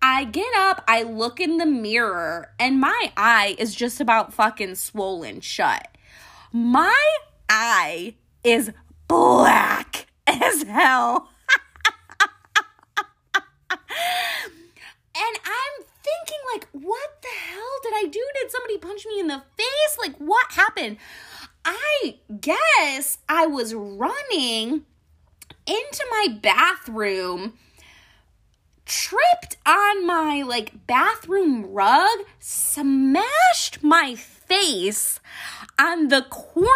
I 0.00 0.24
get 0.24 0.54
up, 0.56 0.82
I 0.88 1.02
look 1.02 1.38
in 1.38 1.58
the 1.58 1.66
mirror, 1.66 2.50
and 2.58 2.80
my 2.80 3.12
eye 3.14 3.56
is 3.58 3.74
just 3.74 4.00
about 4.00 4.32
fucking 4.32 4.76
swollen 4.76 5.40
shut. 5.40 5.88
My 6.56 6.96
eye 7.50 8.14
is 8.42 8.72
black 9.08 10.06
as 10.26 10.62
hell. 10.62 11.28
and 13.70 13.80
I'm 15.20 15.84
thinking, 16.02 16.40
like, 16.54 16.66
what 16.72 17.20
the 17.20 17.28
hell 17.28 17.60
did 17.82 17.92
I 17.94 18.04
do? 18.10 18.26
Did 18.40 18.50
somebody 18.50 18.78
punch 18.78 19.04
me 19.06 19.20
in 19.20 19.26
the 19.26 19.42
face? 19.58 19.98
Like, 20.00 20.16
what 20.16 20.50
happened? 20.52 20.96
I 21.66 22.20
guess 22.40 23.18
I 23.28 23.46
was 23.46 23.74
running 23.74 24.86
into 25.66 26.06
my 26.10 26.38
bathroom 26.40 27.58
tripped 28.86 29.56
on 29.66 30.06
my 30.06 30.42
like 30.42 30.86
bathroom 30.86 31.66
rug, 31.66 32.18
smashed 32.38 33.82
my 33.82 34.14
face 34.14 35.20
on 35.78 36.08
the 36.08 36.22
corner 36.22 36.68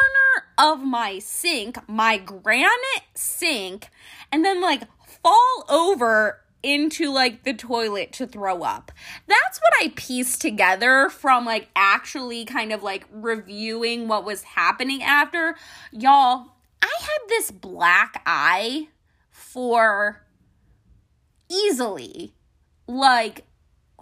of 0.58 0.82
my 0.82 1.18
sink, 1.18 1.78
my 1.88 2.18
granite 2.18 3.04
sink, 3.14 3.88
and 4.30 4.44
then 4.44 4.60
like 4.60 4.82
fall 5.22 5.64
over 5.68 6.40
into 6.62 7.10
like 7.10 7.44
the 7.44 7.54
toilet 7.54 8.12
to 8.12 8.26
throw 8.26 8.62
up. 8.62 8.92
That's 9.26 9.58
what 9.60 9.72
I 9.80 9.92
pieced 9.96 10.42
together 10.42 11.08
from 11.08 11.46
like 11.46 11.68
actually 11.74 12.44
kind 12.44 12.72
of 12.72 12.82
like 12.82 13.06
reviewing 13.10 14.08
what 14.08 14.24
was 14.24 14.42
happening 14.42 15.02
after. 15.02 15.56
Y'all, 15.90 16.48
I 16.82 16.94
had 17.00 17.28
this 17.28 17.50
black 17.50 18.22
eye 18.26 18.88
for 19.30 20.22
easily 21.50 22.34
like 22.86 23.44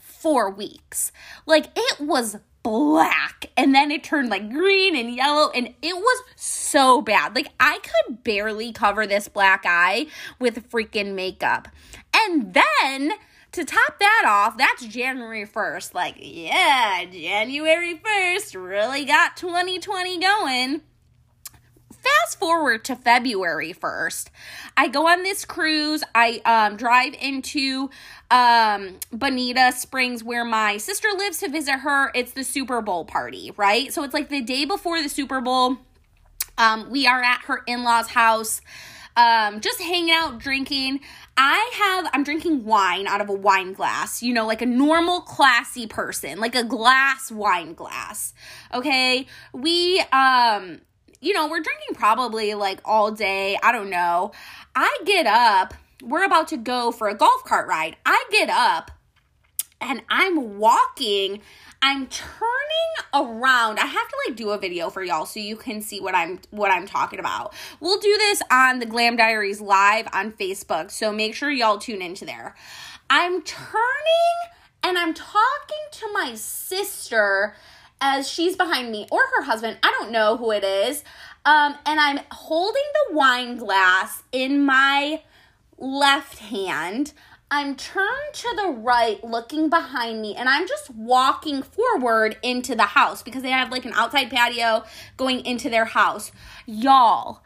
four 0.01 0.51
weeks. 0.51 1.13
Like 1.47 1.67
it 1.77 2.01
was 2.01 2.37
black 2.63 3.47
and 3.57 3.75
then 3.75 3.91
it 3.91 4.05
turned 4.05 4.29
like 4.29 4.51
green 4.51 4.95
and 4.95 5.15
yellow 5.15 5.51
and 5.51 5.69
it 5.81 5.97
was 5.97 6.23
so 6.37 7.01
bad. 7.01 7.35
Like 7.35 7.49
I 7.59 7.79
could 7.79 8.23
barely 8.25 8.73
cover 8.73 9.07
this 9.07 9.29
black 9.29 9.65
eye 9.65 10.07
with 10.39 10.71
freaking 10.71 11.15
makeup. 11.15 11.69
And 12.15 12.55
then 12.55 13.13
to 13.53 13.65
top 13.65 13.99
that 13.99 14.25
off, 14.27 14.59
that's 14.59 14.85
January 14.85 15.47
1st. 15.47 15.95
Like, 15.95 16.17
yeah, 16.19 17.05
January 17.11 17.99
1st 17.99 18.63
really 18.63 19.05
got 19.05 19.37
2020 19.37 20.21
going 20.21 20.83
fast 22.09 22.39
forward 22.39 22.85
to 22.85 22.97
February 22.97 23.73
1st. 23.73 24.29
I 24.77 24.89
go 24.89 25.09
on 25.09 25.23
this 25.23 25.45
cruise. 25.45 26.03
I 26.15 26.41
um, 26.45 26.77
drive 26.77 27.15
into 27.21 27.91
um, 28.31 28.99
Bonita 29.13 29.73
Springs 29.73 30.23
where 30.23 30.45
my 30.45 30.77
sister 30.77 31.09
lives 31.17 31.39
to 31.41 31.49
visit 31.49 31.81
her. 31.81 32.11
It's 32.15 32.33
the 32.33 32.45
Super 32.45 32.81
Bowl 32.81 33.05
party, 33.05 33.53
right? 33.57 33.93
So 33.93 34.03
it's 34.05 34.15
like 34.15 34.29
the 34.29 34.41
day 34.41 34.65
before 34.65 35.03
the 35.03 35.09
Super 35.09 35.41
Bowl. 35.41 35.79
Um, 36.57 36.91
we 36.91 37.07
are 37.07 37.23
at 37.23 37.43
her 37.43 37.63
in 37.67 37.85
law's 37.85 38.09
house. 38.09 38.61
Um, 39.17 39.61
just 39.61 39.81
hanging 39.81 40.13
out, 40.13 40.39
drinking. 40.39 41.01
I 41.37 41.71
have, 41.75 42.11
I'm 42.13 42.23
drinking 42.23 42.65
wine 42.65 43.09
out 43.09 43.21
of 43.21 43.29
a 43.29 43.33
wine 43.33 43.73
glass, 43.73 44.23
you 44.23 44.33
know, 44.33 44.47
like 44.47 44.63
a 44.63 44.67
normal 44.67 45.21
classy 45.23 45.89
person, 45.89 46.39
like 46.39 46.55
a 46.55 46.63
glass 46.63 47.31
wine 47.33 47.75
glass. 47.75 48.33
Okay. 48.73 49.27
We, 49.53 50.01
um, 50.13 50.83
you 51.21 51.33
know, 51.33 51.49
we're 51.49 51.63
drinking 51.63 51.95
probably 51.95 52.55
like 52.55 52.81
all 52.85 53.11
day. 53.11 53.59
I 53.63 53.73
don't 53.73 53.91
know. 53.91 54.33
I 54.75 54.99
get 55.05 55.27
up. 55.27 55.75
We're 56.03 56.25
about 56.25 56.49
to 56.49 56.57
go 56.57 56.93
for 56.93 57.09
a 57.09 57.15
golf 57.15 57.45
cart 57.45 57.69
ride. 57.69 57.97
I 58.07 58.25
get 58.31 58.51
up 58.51 58.93
and 59.81 60.03
I'm 60.09 60.59
walking. 60.59 61.41
I'm 61.81 62.07
turning 62.07 62.49
around. 63.15 63.79
I 63.79 63.87
have 63.87 64.09
to 64.09 64.17
like 64.27 64.37
do 64.37 64.51
a 64.51 64.59
video 64.59 64.91
for 64.91 65.03
y'all 65.03 65.27
so 65.27 65.41
you 65.41 65.57
can 65.57 65.81
see 65.81 66.01
what 66.01 66.15
I'm 66.15 66.41
what 66.51 66.71
I'm 66.71 66.87
talking 66.87 67.19
about. 67.19 67.55
We'll 67.81 68.01
do 68.01 68.15
this 68.19 68.43
on 68.51 68.79
the 68.79 68.87
Glam 68.87 69.17
Diaries 69.17 69.61
live 69.61 70.09
on 70.13 70.33
Facebook. 70.33 70.91
So 70.91 71.13
make 71.13 71.35
sure 71.35 71.51
y'all 71.51 71.79
tune 71.79 72.03
into 72.03 72.25
there. 72.25 72.55
I'm 73.11 73.43
turning 73.43 74.39
and 74.83 74.99
I'm 74.99 75.15
talking 75.15 75.87
to 75.93 76.13
my 76.13 76.35
sister 76.35 77.55
as 78.01 78.29
she's 78.29 78.57
behind 78.57 78.91
me 78.91 79.07
or 79.11 79.21
her 79.37 79.43
husband. 79.43 79.79
I 79.83 79.95
don't 79.99 80.13
know 80.13 80.37
who 80.37 80.51
it 80.51 80.65
is. 80.65 81.05
Um, 81.45 81.77
and 81.87 81.99
I'm 81.99 82.21
holding 82.31 82.83
the 82.95 83.17
wine 83.17 83.57
glass 83.57 84.23
in 84.33 84.65
my 84.65 85.23
left 85.79 86.39
hand. 86.39 87.13
I'm 87.51 87.77
turned 87.77 88.35
to 88.35 88.55
the 88.57 88.69
right, 88.69 89.23
looking 89.25 89.71
behind 89.71 90.21
me, 90.21 90.35
and 90.37 90.51
I'm 90.51 90.69
just 90.69 90.91
walking 90.91 91.63
forward 91.63 92.37
into 92.43 92.75
the 92.75 92.83
house 92.83 93.23
because 93.23 93.43
they 93.43 93.51
have 93.51 93.71
like 93.71 93.87
an 93.87 93.95
outside 93.95 94.29
patio 94.29 94.85
going 95.17 95.47
into 95.47 95.71
their 95.71 95.87
house. 95.87 96.31
Y'all, 96.67 97.43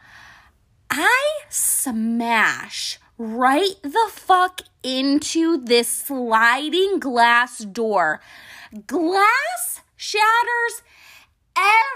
I 0.89 1.21
smash 1.47 2.99
right 3.17 3.75
the 3.81 4.09
fuck 4.11 4.61
into 4.83 5.57
this 5.57 5.87
sliding 5.87 6.99
glass 6.99 7.59
door. 7.59 8.19
Glass 8.85 9.82
shatters 10.03 10.81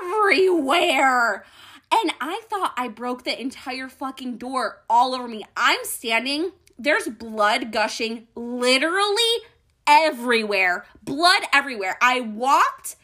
everywhere. 0.01 1.45
And 1.91 2.13
I 2.19 2.41
thought 2.49 2.73
I 2.77 2.87
broke 2.87 3.23
the 3.23 3.39
entire 3.39 3.89
fucking 3.89 4.37
door 4.37 4.81
all 4.89 5.13
over 5.13 5.27
me. 5.27 5.45
I'm 5.55 5.79
standing, 5.83 6.51
there's 6.77 7.07
blood 7.07 7.71
gushing 7.71 8.27
literally 8.35 9.21
everywhere. 9.85 10.85
Blood 11.03 11.43
everywhere. 11.53 11.97
I 12.01 12.21
walked 12.21 12.95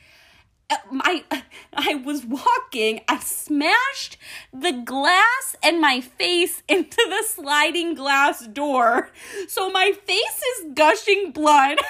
uh, 0.70 0.78
I 0.92 1.24
I 1.74 1.96
was 1.96 2.26
walking, 2.26 3.02
I 3.08 3.20
smashed 3.20 4.18
the 4.54 4.72
glass 4.72 5.56
and 5.62 5.82
my 5.82 6.02
face 6.02 6.64
into 6.70 7.04
the 7.10 7.24
sliding 7.28 7.94
glass 7.94 8.48
door. 8.48 9.10
So 9.48 9.70
my 9.70 9.92
face 9.92 10.42
is 10.60 10.74
gushing 10.74 11.32
blood. 11.32 11.80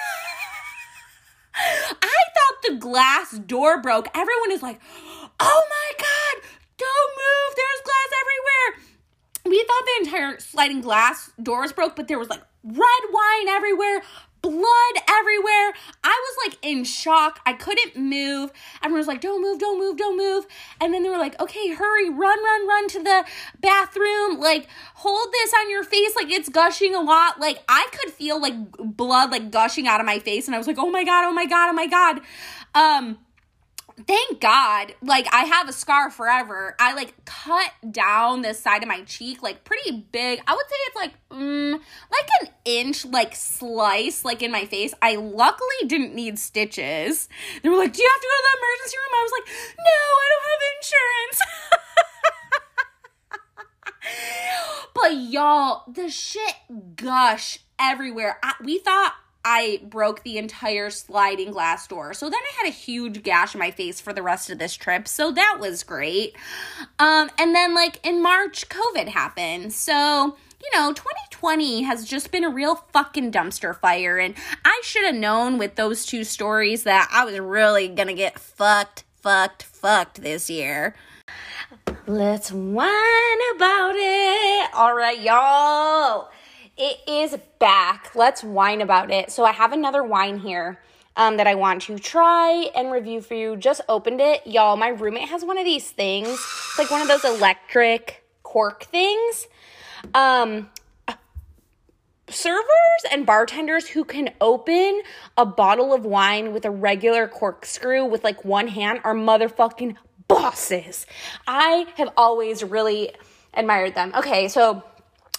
I 1.56 2.18
thought 2.34 2.62
the 2.68 2.76
glass 2.76 3.32
door 3.38 3.80
broke. 3.80 4.08
Everyone 4.14 4.50
is 4.50 4.62
like, 4.62 4.80
"Oh 5.40 5.62
my 5.70 5.98
god, 5.98 6.42
don't 6.78 7.12
move. 7.16 7.56
There's 7.56 7.80
glass 7.84 8.10
everywhere." 8.22 8.84
We 9.46 9.64
thought 9.64 9.84
the 9.84 10.04
entire 10.04 10.40
sliding 10.40 10.80
glass 10.80 11.30
doors 11.42 11.72
broke, 11.72 11.96
but 11.96 12.08
there 12.08 12.18
was 12.18 12.30
like 12.30 12.42
red 12.64 13.02
wine 13.12 13.48
everywhere, 13.48 14.02
blood 14.44 14.94
everywhere. 15.08 15.72
I 16.04 16.22
was 16.22 16.36
like 16.46 16.58
in 16.62 16.84
shock. 16.84 17.40
I 17.46 17.54
couldn't 17.54 17.96
move. 17.96 18.52
Everyone 18.82 18.98
was 18.98 19.06
like, 19.06 19.22
don't 19.22 19.40
move, 19.40 19.58
don't 19.58 19.78
move, 19.78 19.96
don't 19.96 20.18
move. 20.18 20.46
And 20.82 20.92
then 20.92 21.02
they 21.02 21.08
were 21.08 21.18
like, 21.18 21.40
okay, 21.40 21.70
hurry, 21.70 22.10
run, 22.10 22.44
run, 22.44 22.68
run 22.68 22.88
to 22.88 23.02
the 23.02 23.24
bathroom. 23.60 24.38
Like, 24.38 24.68
hold 24.96 25.28
this 25.32 25.54
on 25.54 25.70
your 25.70 25.82
face 25.82 26.14
like 26.14 26.30
it's 26.30 26.50
gushing 26.50 26.94
a 26.94 27.00
lot. 27.00 27.40
Like, 27.40 27.62
I 27.70 27.88
could 27.92 28.12
feel 28.12 28.38
like 28.38 28.54
blood 28.78 29.30
like 29.30 29.50
gushing 29.50 29.86
out 29.86 30.00
of 30.00 30.06
my 30.06 30.18
face. 30.18 30.46
And 30.46 30.54
I 30.54 30.58
was 30.58 30.66
like, 30.66 30.78
oh 30.78 30.90
my 30.90 31.04
God, 31.04 31.24
oh 31.24 31.32
my 31.32 31.46
God, 31.46 31.70
oh 31.70 31.72
my 31.72 31.86
God. 31.86 32.20
Um, 32.74 33.18
thank 34.06 34.40
God, 34.40 34.94
like 35.02 35.26
I 35.32 35.44
have 35.44 35.68
a 35.68 35.72
scar 35.72 36.10
forever. 36.10 36.74
I 36.78 36.94
like 36.94 37.14
cut 37.24 37.70
down 37.90 38.42
the 38.42 38.54
side 38.54 38.82
of 38.82 38.88
my 38.88 39.02
cheek, 39.02 39.42
like 39.42 39.64
pretty 39.64 40.06
big. 40.12 40.40
I 40.46 40.52
would 40.52 40.66
say 40.68 40.76
it's 40.86 40.96
like 40.96 41.12
mm, 41.30 41.72
like 41.72 42.28
an 42.42 42.48
inch, 42.64 43.04
like 43.04 43.34
slice, 43.34 44.24
like 44.24 44.42
in 44.42 44.50
my 44.50 44.64
face. 44.64 44.94
I 45.02 45.16
luckily 45.16 45.86
didn't 45.86 46.14
need 46.14 46.38
stitches. 46.38 47.28
They 47.62 47.68
were 47.68 47.76
like, 47.76 47.92
"Do 47.92 48.02
you 48.02 48.10
have 48.12 48.20
to 48.20 48.26
go 48.26 48.36
to 48.36 48.42
the 48.50 48.58
emergency 48.58 48.96
room?" 48.96 49.14
I 49.14 49.22
was 49.22 49.32
like, 49.38 49.48
"No, 49.78 49.98
I 50.22 50.26
don't 50.32 50.46
have 50.50 50.62
insurance." 50.76 51.40
but 54.94 55.16
y'all, 55.32 55.84
the 55.92 56.08
shit 56.10 56.96
gush 56.96 57.58
everywhere. 57.78 58.38
I, 58.42 58.54
we 58.62 58.78
thought 58.78 59.14
I 59.44 59.80
broke 59.82 60.22
the 60.22 60.38
entire 60.38 60.90
sliding 60.90 61.50
glass 61.50 61.86
door. 61.86 62.14
So 62.14 62.30
then 62.30 62.40
I 62.40 62.64
had 62.64 62.68
a 62.68 62.74
huge 62.74 63.22
gash 63.22 63.54
in 63.54 63.58
my 63.58 63.70
face 63.70 64.00
for 64.00 64.12
the 64.12 64.22
rest 64.22 64.48
of 64.50 64.58
this 64.58 64.74
trip. 64.74 65.06
So 65.06 65.30
that 65.32 65.58
was 65.60 65.82
great. 65.82 66.34
Um, 66.98 67.30
and 67.38 67.54
then, 67.54 67.74
like, 67.74 68.04
in 68.06 68.22
March, 68.22 68.68
COVID 68.68 69.08
happened. 69.08 69.72
So, 69.72 70.36
you 70.62 70.78
know, 70.78 70.92
2020 70.92 71.82
has 71.82 72.06
just 72.06 72.30
been 72.30 72.44
a 72.44 72.50
real 72.50 72.76
fucking 72.92 73.32
dumpster 73.32 73.78
fire. 73.78 74.18
And 74.18 74.34
I 74.64 74.80
should 74.82 75.04
have 75.04 75.14
known 75.14 75.58
with 75.58 75.74
those 75.74 76.06
two 76.06 76.24
stories 76.24 76.84
that 76.84 77.08
I 77.12 77.24
was 77.24 77.38
really 77.38 77.88
gonna 77.88 78.14
get 78.14 78.38
fucked, 78.38 79.04
fucked, 79.20 79.62
fucked 79.62 80.22
this 80.22 80.48
year. 80.48 80.94
Let's 82.06 82.52
whine 82.52 83.38
about 83.56 83.94
it. 83.96 84.70
All 84.74 84.94
right, 84.94 85.20
y'all. 85.20 86.30
It 86.76 86.98
is 87.06 87.36
back. 87.58 88.14
Let's 88.14 88.42
whine 88.42 88.80
about 88.80 89.10
it. 89.10 89.30
So 89.30 89.44
I 89.44 89.52
have 89.52 89.72
another 89.72 90.02
wine 90.02 90.38
here 90.38 90.80
um, 91.16 91.36
that 91.36 91.46
I 91.46 91.54
want 91.54 91.82
to 91.82 91.98
try 91.98 92.70
and 92.74 92.90
review 92.90 93.20
for 93.20 93.34
you. 93.34 93.56
Just 93.56 93.80
opened 93.88 94.20
it. 94.20 94.46
Y'all, 94.46 94.76
my 94.76 94.88
roommate 94.88 95.28
has 95.28 95.44
one 95.44 95.58
of 95.58 95.64
these 95.64 95.90
things. 95.90 96.28
It's 96.28 96.78
like 96.78 96.90
one 96.90 97.00
of 97.00 97.08
those 97.08 97.24
electric 97.24 98.24
cork 98.42 98.84
things. 98.84 99.46
Um, 100.14 100.68
servers 102.28 102.64
and 103.12 103.24
bartenders 103.24 103.86
who 103.86 104.04
can 104.04 104.30
open 104.40 105.02
a 105.36 105.46
bottle 105.46 105.92
of 105.92 106.04
wine 106.04 106.52
with 106.52 106.64
a 106.64 106.70
regular 106.70 107.28
corkscrew 107.28 108.04
with 108.04 108.24
like 108.24 108.44
one 108.44 108.66
hand 108.66 109.00
are 109.04 109.14
motherfucking 109.14 109.96
bosses. 110.26 111.06
I 111.46 111.86
have 111.96 112.10
always 112.16 112.64
really 112.64 113.12
admired 113.52 113.94
them. 113.94 114.12
Okay, 114.16 114.48
so 114.48 114.82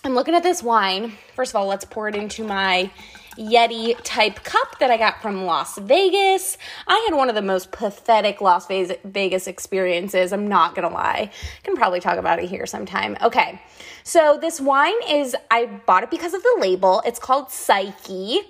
I'm 0.05 0.13
looking 0.13 0.35
at 0.35 0.43
this 0.43 0.61
wine. 0.61 1.13
First 1.33 1.51
of 1.51 1.55
all, 1.55 1.65
let's 1.65 1.83
pour 1.83 2.07
it 2.07 2.13
into 2.13 2.43
my 2.43 2.91
Yeti 3.39 3.99
type 4.03 4.43
cup 4.43 4.77
that 4.77 4.91
I 4.91 4.97
got 4.97 5.19
from 5.19 5.45
Las 5.45 5.79
Vegas. 5.79 6.59
I 6.87 7.03
had 7.09 7.17
one 7.17 7.27
of 7.27 7.33
the 7.33 7.41
most 7.41 7.71
pathetic 7.71 8.39
Las 8.39 8.67
Vegas 8.67 9.47
experiences. 9.47 10.31
I'm 10.31 10.47
not 10.47 10.75
gonna 10.75 10.93
lie. 10.93 11.31
I 11.31 11.61
can 11.63 11.75
probably 11.75 12.01
talk 12.01 12.19
about 12.19 12.37
it 12.37 12.47
here 12.47 12.67
sometime. 12.67 13.17
Okay, 13.19 13.59
so 14.03 14.37
this 14.39 14.61
wine 14.61 14.93
is, 15.09 15.35
I 15.49 15.65
bought 15.87 16.03
it 16.03 16.11
because 16.11 16.35
of 16.35 16.43
the 16.43 16.57
label. 16.59 17.01
It's 17.03 17.17
called 17.17 17.49
Psyche. 17.49 18.41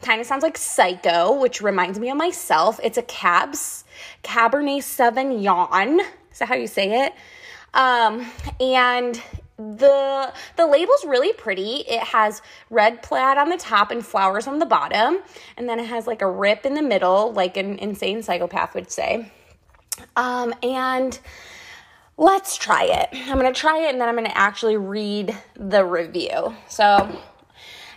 Kind 0.00 0.18
of 0.18 0.26
sounds 0.26 0.42
like 0.42 0.56
Psycho, 0.56 1.38
which 1.38 1.60
reminds 1.60 1.98
me 1.98 2.08
of 2.08 2.16
myself. 2.16 2.80
It's 2.82 2.96
a 2.96 3.02
Cabs, 3.02 3.84
Cabernet 4.24 4.78
Sauvignon. 4.78 6.00
Is 6.32 6.38
that 6.38 6.48
how 6.48 6.54
you 6.54 6.68
say 6.68 7.04
it? 7.04 7.12
Um, 7.74 8.26
and 8.60 9.22
the 9.56 10.32
the 10.56 10.66
label's 10.66 11.04
really 11.04 11.32
pretty. 11.32 11.84
It 11.88 12.02
has 12.02 12.42
red 12.70 13.02
plaid 13.02 13.38
on 13.38 13.50
the 13.50 13.56
top 13.56 13.90
and 13.90 14.04
flowers 14.04 14.46
on 14.46 14.58
the 14.58 14.66
bottom 14.66 15.18
and 15.56 15.68
then 15.68 15.78
it 15.78 15.86
has 15.86 16.06
like 16.06 16.22
a 16.22 16.30
rip 16.30 16.64
in 16.64 16.74
the 16.74 16.82
middle 16.82 17.32
like 17.32 17.56
an 17.56 17.78
insane 17.78 18.22
psychopath 18.22 18.74
would 18.74 18.90
say. 18.90 19.30
Um 20.16 20.54
and 20.62 21.18
let's 22.16 22.56
try 22.56 22.84
it. 22.84 23.08
I'm 23.12 23.36
gonna 23.36 23.52
try 23.52 23.78
it 23.80 23.90
and 23.90 24.00
then 24.00 24.08
i'm 24.08 24.16
gonna 24.16 24.30
actually 24.34 24.76
read 24.76 25.36
the 25.54 25.84
review. 25.84 26.54
So 26.68 27.20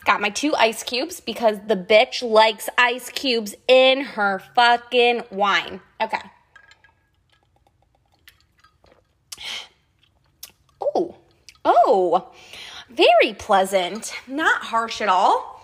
got 0.06 0.22
my 0.22 0.30
two 0.30 0.54
ice 0.56 0.84
cubes 0.84 1.20
because 1.20 1.58
the 1.68 1.76
bitch 1.76 2.22
likes 2.22 2.70
ice 2.78 3.10
cubes 3.10 3.56
in 3.68 4.02
her 4.02 4.40
fucking 4.56 5.24
wine. 5.32 5.82
Okay 6.02 6.20
oh 11.66 12.32
very 12.90 13.34
pleasant. 13.34 14.14
Not 14.28 14.62
harsh 14.62 15.02
at 15.02 15.10
all. 15.10 15.62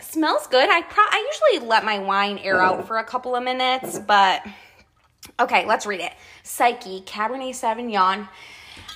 Smells 0.00 0.46
good. 0.48 0.68
I 0.68 0.82
pro- 0.82 1.04
I 1.04 1.32
usually 1.52 1.68
let 1.68 1.84
my 1.84 1.98
wine 1.98 2.38
air 2.38 2.60
out 2.60 2.86
for 2.86 2.98
a 2.98 3.04
couple 3.04 3.36
of 3.36 3.42
minutes, 3.42 3.98
but 3.98 4.44
okay, 5.40 5.66
let's 5.66 5.86
read 5.86 6.00
it. 6.00 6.12
Psyche, 6.42 7.02
Cabernet 7.02 7.54
Sauvignon. 7.54 8.28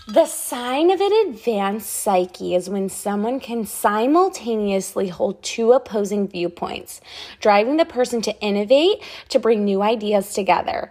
The 0.09 0.27
sign 0.27 0.91
of 0.91 1.01
an 1.01 1.13
advanced 1.29 1.91
psyche 1.91 2.55
is 2.55 2.71
when 2.71 2.89
someone 2.89 3.41
can 3.41 3.67
simultaneously 3.67 5.09
hold 5.09 5.43
two 5.43 5.73
opposing 5.73 6.29
viewpoints, 6.29 7.03
driving 7.41 7.77
the 7.77 7.85
person 7.85 8.23
to 8.23 8.41
innovate, 8.41 9.03
to 9.29 9.39
bring 9.39 9.65
new 9.65 9.83
ideas 9.83 10.33
together. 10.33 10.91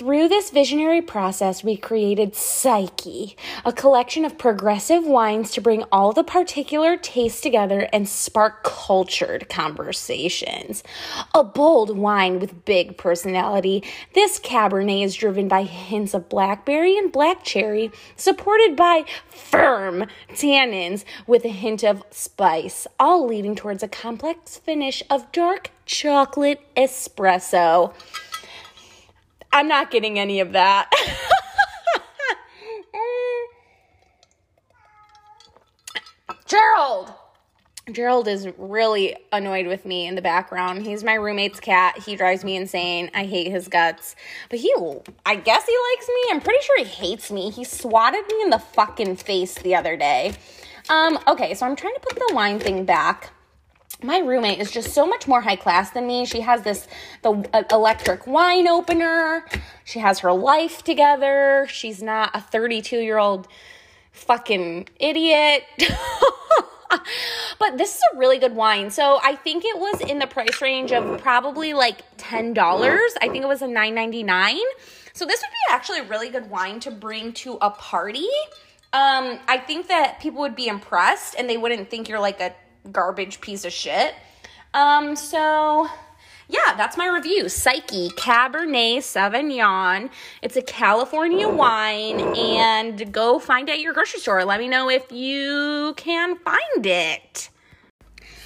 Through 0.00 0.28
this 0.28 0.48
visionary 0.48 1.02
process, 1.02 1.62
we 1.62 1.76
created 1.76 2.34
Psyche, 2.34 3.36
a 3.66 3.72
collection 3.74 4.24
of 4.24 4.38
progressive 4.38 5.04
wines 5.04 5.50
to 5.50 5.60
bring 5.60 5.84
all 5.92 6.14
the 6.14 6.24
particular 6.24 6.96
tastes 6.96 7.42
together 7.42 7.86
and 7.92 8.08
spark 8.08 8.64
cultured 8.64 9.50
conversations. 9.50 10.82
A 11.34 11.44
bold 11.44 11.98
wine 11.98 12.40
with 12.40 12.64
big 12.64 12.96
personality, 12.96 13.84
this 14.14 14.40
Cabernet 14.40 15.04
is 15.04 15.14
driven 15.14 15.48
by 15.48 15.64
hints 15.64 16.14
of 16.14 16.30
blackberry 16.30 16.96
and 16.96 17.12
black 17.12 17.44
cherry, 17.44 17.92
supported 18.16 18.76
by 18.76 19.04
firm 19.28 20.06
tannins 20.30 21.04
with 21.26 21.44
a 21.44 21.48
hint 21.48 21.84
of 21.84 22.02
spice, 22.10 22.86
all 22.98 23.26
leading 23.26 23.54
towards 23.54 23.82
a 23.82 23.88
complex 23.88 24.56
finish 24.56 25.02
of 25.10 25.30
dark 25.30 25.72
chocolate 25.84 26.62
espresso. 26.74 27.92
I'm 29.52 29.68
not 29.68 29.90
getting 29.90 30.18
any 30.18 30.40
of 30.40 30.52
that. 30.52 30.90
Gerald! 36.46 37.12
Gerald 37.92 38.28
is 38.28 38.48
really 38.56 39.16
annoyed 39.32 39.66
with 39.66 39.84
me 39.84 40.06
in 40.06 40.14
the 40.14 40.22
background. 40.22 40.82
He's 40.82 41.02
my 41.02 41.14
roommate's 41.14 41.58
cat. 41.60 41.98
He 41.98 42.14
drives 42.14 42.44
me 42.44 42.56
insane. 42.56 43.10
I 43.14 43.24
hate 43.24 43.50
his 43.50 43.66
guts. 43.68 44.14
But 44.48 44.60
he, 44.60 44.72
I 45.26 45.34
guess 45.36 45.66
he 45.66 45.76
likes 45.92 46.08
me. 46.08 46.30
I'm 46.30 46.40
pretty 46.40 46.62
sure 46.64 46.78
he 46.78 46.84
hates 46.84 47.32
me. 47.32 47.50
He 47.50 47.64
swatted 47.64 48.26
me 48.28 48.42
in 48.42 48.50
the 48.50 48.58
fucking 48.58 49.16
face 49.16 49.54
the 49.54 49.74
other 49.74 49.96
day. 49.96 50.34
Um, 50.88 51.18
okay, 51.26 51.54
so 51.54 51.66
I'm 51.66 51.76
trying 51.76 51.94
to 51.94 52.00
put 52.00 52.14
the 52.16 52.34
wine 52.34 52.58
thing 52.60 52.84
back 52.84 53.32
my 54.02 54.18
roommate 54.18 54.58
is 54.58 54.70
just 54.70 54.92
so 54.92 55.06
much 55.06 55.28
more 55.28 55.40
high 55.40 55.56
class 55.56 55.90
than 55.90 56.06
me. 56.06 56.24
She 56.24 56.40
has 56.40 56.62
this 56.62 56.86
the 57.22 57.48
uh, 57.52 57.62
electric 57.70 58.26
wine 58.26 58.66
opener. 58.66 59.44
She 59.84 59.98
has 59.98 60.20
her 60.20 60.32
life 60.32 60.82
together. 60.82 61.66
She's 61.68 62.02
not 62.02 62.34
a 62.34 62.38
32-year-old 62.38 63.48
fucking 64.12 64.88
idiot. 64.98 65.64
but 67.58 67.78
this 67.78 67.96
is 67.96 68.02
a 68.12 68.18
really 68.18 68.38
good 68.38 68.54
wine. 68.54 68.90
So 68.90 69.20
I 69.22 69.36
think 69.36 69.64
it 69.64 69.78
was 69.78 70.00
in 70.00 70.18
the 70.18 70.26
price 70.26 70.60
range 70.60 70.92
of 70.92 71.20
probably 71.20 71.72
like 71.72 72.18
$10. 72.18 72.56
I 73.20 73.28
think 73.28 73.44
it 73.44 73.48
was 73.48 73.62
a 73.62 73.66
9.99. 73.66 74.58
So 75.12 75.26
this 75.26 75.40
would 75.42 75.50
be 75.50 75.74
actually 75.74 76.00
a 76.00 76.04
really 76.04 76.30
good 76.30 76.50
wine 76.50 76.80
to 76.80 76.90
bring 76.90 77.32
to 77.34 77.58
a 77.60 77.70
party. 77.70 78.28
Um, 78.92 79.38
I 79.46 79.62
think 79.64 79.88
that 79.88 80.20
people 80.20 80.40
would 80.40 80.56
be 80.56 80.66
impressed 80.66 81.36
and 81.38 81.48
they 81.48 81.56
wouldn't 81.56 81.90
think 81.90 82.08
you're 82.08 82.20
like 82.20 82.40
a 82.40 82.54
garbage 82.90 83.40
piece 83.40 83.64
of 83.64 83.72
shit. 83.72 84.14
Um, 84.74 85.16
so 85.16 85.88
yeah, 86.48 86.74
that's 86.76 86.96
my 86.96 87.06
review. 87.06 87.48
Psyche 87.48 88.08
Cabernet 88.10 88.98
Sauvignon. 88.98 90.10
It's 90.42 90.56
a 90.56 90.62
California 90.62 91.48
wine, 91.48 92.20
and 92.36 93.12
go 93.12 93.38
find 93.38 93.68
it 93.68 93.72
at 93.72 93.80
your 93.80 93.94
grocery 93.94 94.20
store. 94.20 94.44
Let 94.44 94.58
me 94.58 94.66
know 94.66 94.90
if 94.90 95.12
you 95.12 95.94
can 95.96 96.36
find 96.38 96.86
it. 96.86 97.50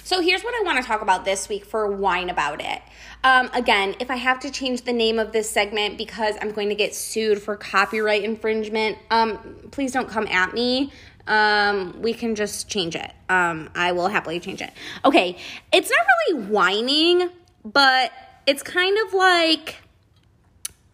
So 0.03 0.21
here's 0.21 0.43
what 0.43 0.53
I 0.53 0.63
want 0.63 0.79
to 0.79 0.83
talk 0.83 1.01
about 1.01 1.25
this 1.25 1.49
week 1.49 1.65
for 1.65 1.89
Wine 1.89 2.29
About 2.29 2.61
It. 2.61 2.79
Um, 3.23 3.49
again, 3.55 3.95
if 3.99 4.11
I 4.11 4.17
have 4.17 4.39
to 4.41 4.51
change 4.51 4.83
the 4.83 4.93
name 4.93 5.17
of 5.17 5.31
this 5.31 5.49
segment 5.49 5.97
because 5.97 6.35
I'm 6.39 6.51
going 6.51 6.69
to 6.69 6.75
get 6.75 6.93
sued 6.93 7.41
for 7.41 7.55
copyright 7.55 8.23
infringement, 8.23 8.99
um, 9.09 9.39
please 9.71 9.91
don't 9.91 10.07
come 10.07 10.27
at 10.27 10.53
me. 10.53 10.91
Um, 11.27 12.01
we 12.01 12.13
can 12.13 12.35
just 12.35 12.69
change 12.69 12.95
it. 12.95 13.11
Um, 13.29 13.69
I 13.75 13.91
will 13.91 14.07
happily 14.07 14.39
change 14.39 14.61
it. 14.61 14.71
Okay, 15.03 15.37
it's 15.73 15.89
not 15.89 16.05
really 16.27 16.47
whining, 16.47 17.29
but 17.63 18.11
it's 18.45 18.61
kind 18.61 18.97
of 19.05 19.13
like 19.13 19.77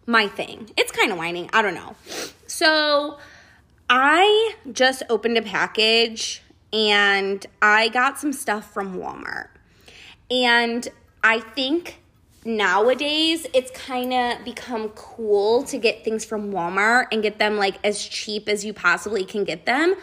my 0.05 0.27
thing. 0.27 0.69
It's 0.77 0.91
kind 0.91 1.11
of 1.11 1.17
whining. 1.17 1.49
I 1.53 1.61
don't 1.61 1.75
know. 1.75 1.95
So 2.47 3.17
I 3.89 4.55
just 4.71 5.03
opened 5.09 5.37
a 5.37 5.41
package 5.41 6.41
and 6.71 7.45
I 7.61 7.89
got 7.89 8.19
some 8.19 8.33
stuff 8.33 8.73
from 8.73 8.97
Walmart. 8.97 9.49
And 10.29 10.87
I 11.23 11.39
think 11.39 12.00
nowadays 12.43 13.45
it's 13.53 13.71
kind 13.71 14.13
of 14.13 14.43
become 14.43 14.89
cool 14.89 15.63
to 15.63 15.77
get 15.77 16.03
things 16.03 16.25
from 16.25 16.51
Walmart 16.51 17.07
and 17.11 17.21
get 17.21 17.39
them 17.39 17.57
like 17.57 17.77
as 17.83 18.03
cheap 18.03 18.49
as 18.49 18.65
you 18.65 18.73
possibly 18.73 19.23
can 19.25 19.43
get 19.43 19.65
them. 19.65 19.95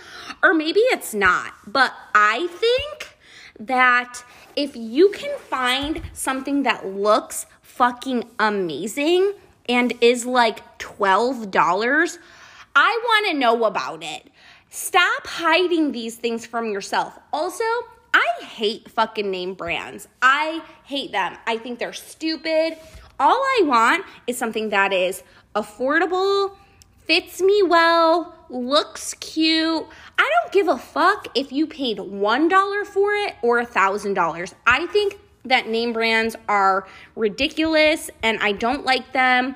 Or 0.43 0.55
maybe 0.55 0.81
it's 0.81 1.15
not. 1.15 1.53
But 1.67 1.93
I 2.15 2.47
think 2.49 3.17
that 3.61 4.23
if 4.57 4.77
you 4.77 5.11
can 5.11 5.37
find 5.39 6.03
something 6.13 6.63
that 6.63 6.87
looks 6.87 7.47
fucking 7.63 8.25
amazing 8.39 9.35
and 9.69 9.93
is 10.01 10.27
like 10.27 10.79
$12, 10.79 12.19
I 12.75 13.01
want 13.05 13.27
to 13.29 13.35
know 13.35 13.65
about 13.65 14.03
it. 14.03 14.31
Stop 14.71 15.27
hiding 15.27 15.93
these 15.93 16.17
things 16.17 16.45
from 16.47 16.71
yourself. 16.71 17.19
Also, 17.33 17.65
I 18.19 18.45
hate 18.45 18.91
fucking 18.91 19.31
name 19.31 19.55
brands. 19.55 20.09
I 20.21 20.63
hate 20.85 21.13
them. 21.13 21.37
I 21.47 21.57
think 21.57 21.79
they're 21.79 21.93
stupid. 21.93 22.77
All 23.21 23.37
I 23.37 23.63
want 23.65 24.05
is 24.27 24.37
something 24.37 24.71
that 24.71 24.93
is 24.93 25.23
affordable, 25.55 26.57
fits 27.05 27.41
me 27.41 27.63
well, 27.63 28.35
looks 28.51 29.15
cute. 29.15 29.87
I 30.19 30.31
don't 30.43 30.53
give 30.53 30.67
a 30.67 30.79
fuck 30.79 31.29
if 31.37 31.53
you 31.53 31.67
paid 31.67 31.99
$1 31.99 32.87
for 32.87 33.13
it 33.13 33.37
or 33.43 33.63
$1,000. 33.63 34.55
I 34.67 34.87
think 34.87 35.19
that 35.45 35.69
name 35.69 35.93
brands 35.93 36.35
are 36.49 36.89
ridiculous 37.15 38.11
and 38.23 38.39
I 38.41 38.53
don't 38.53 38.85
like 38.85 39.13
them. 39.13 39.55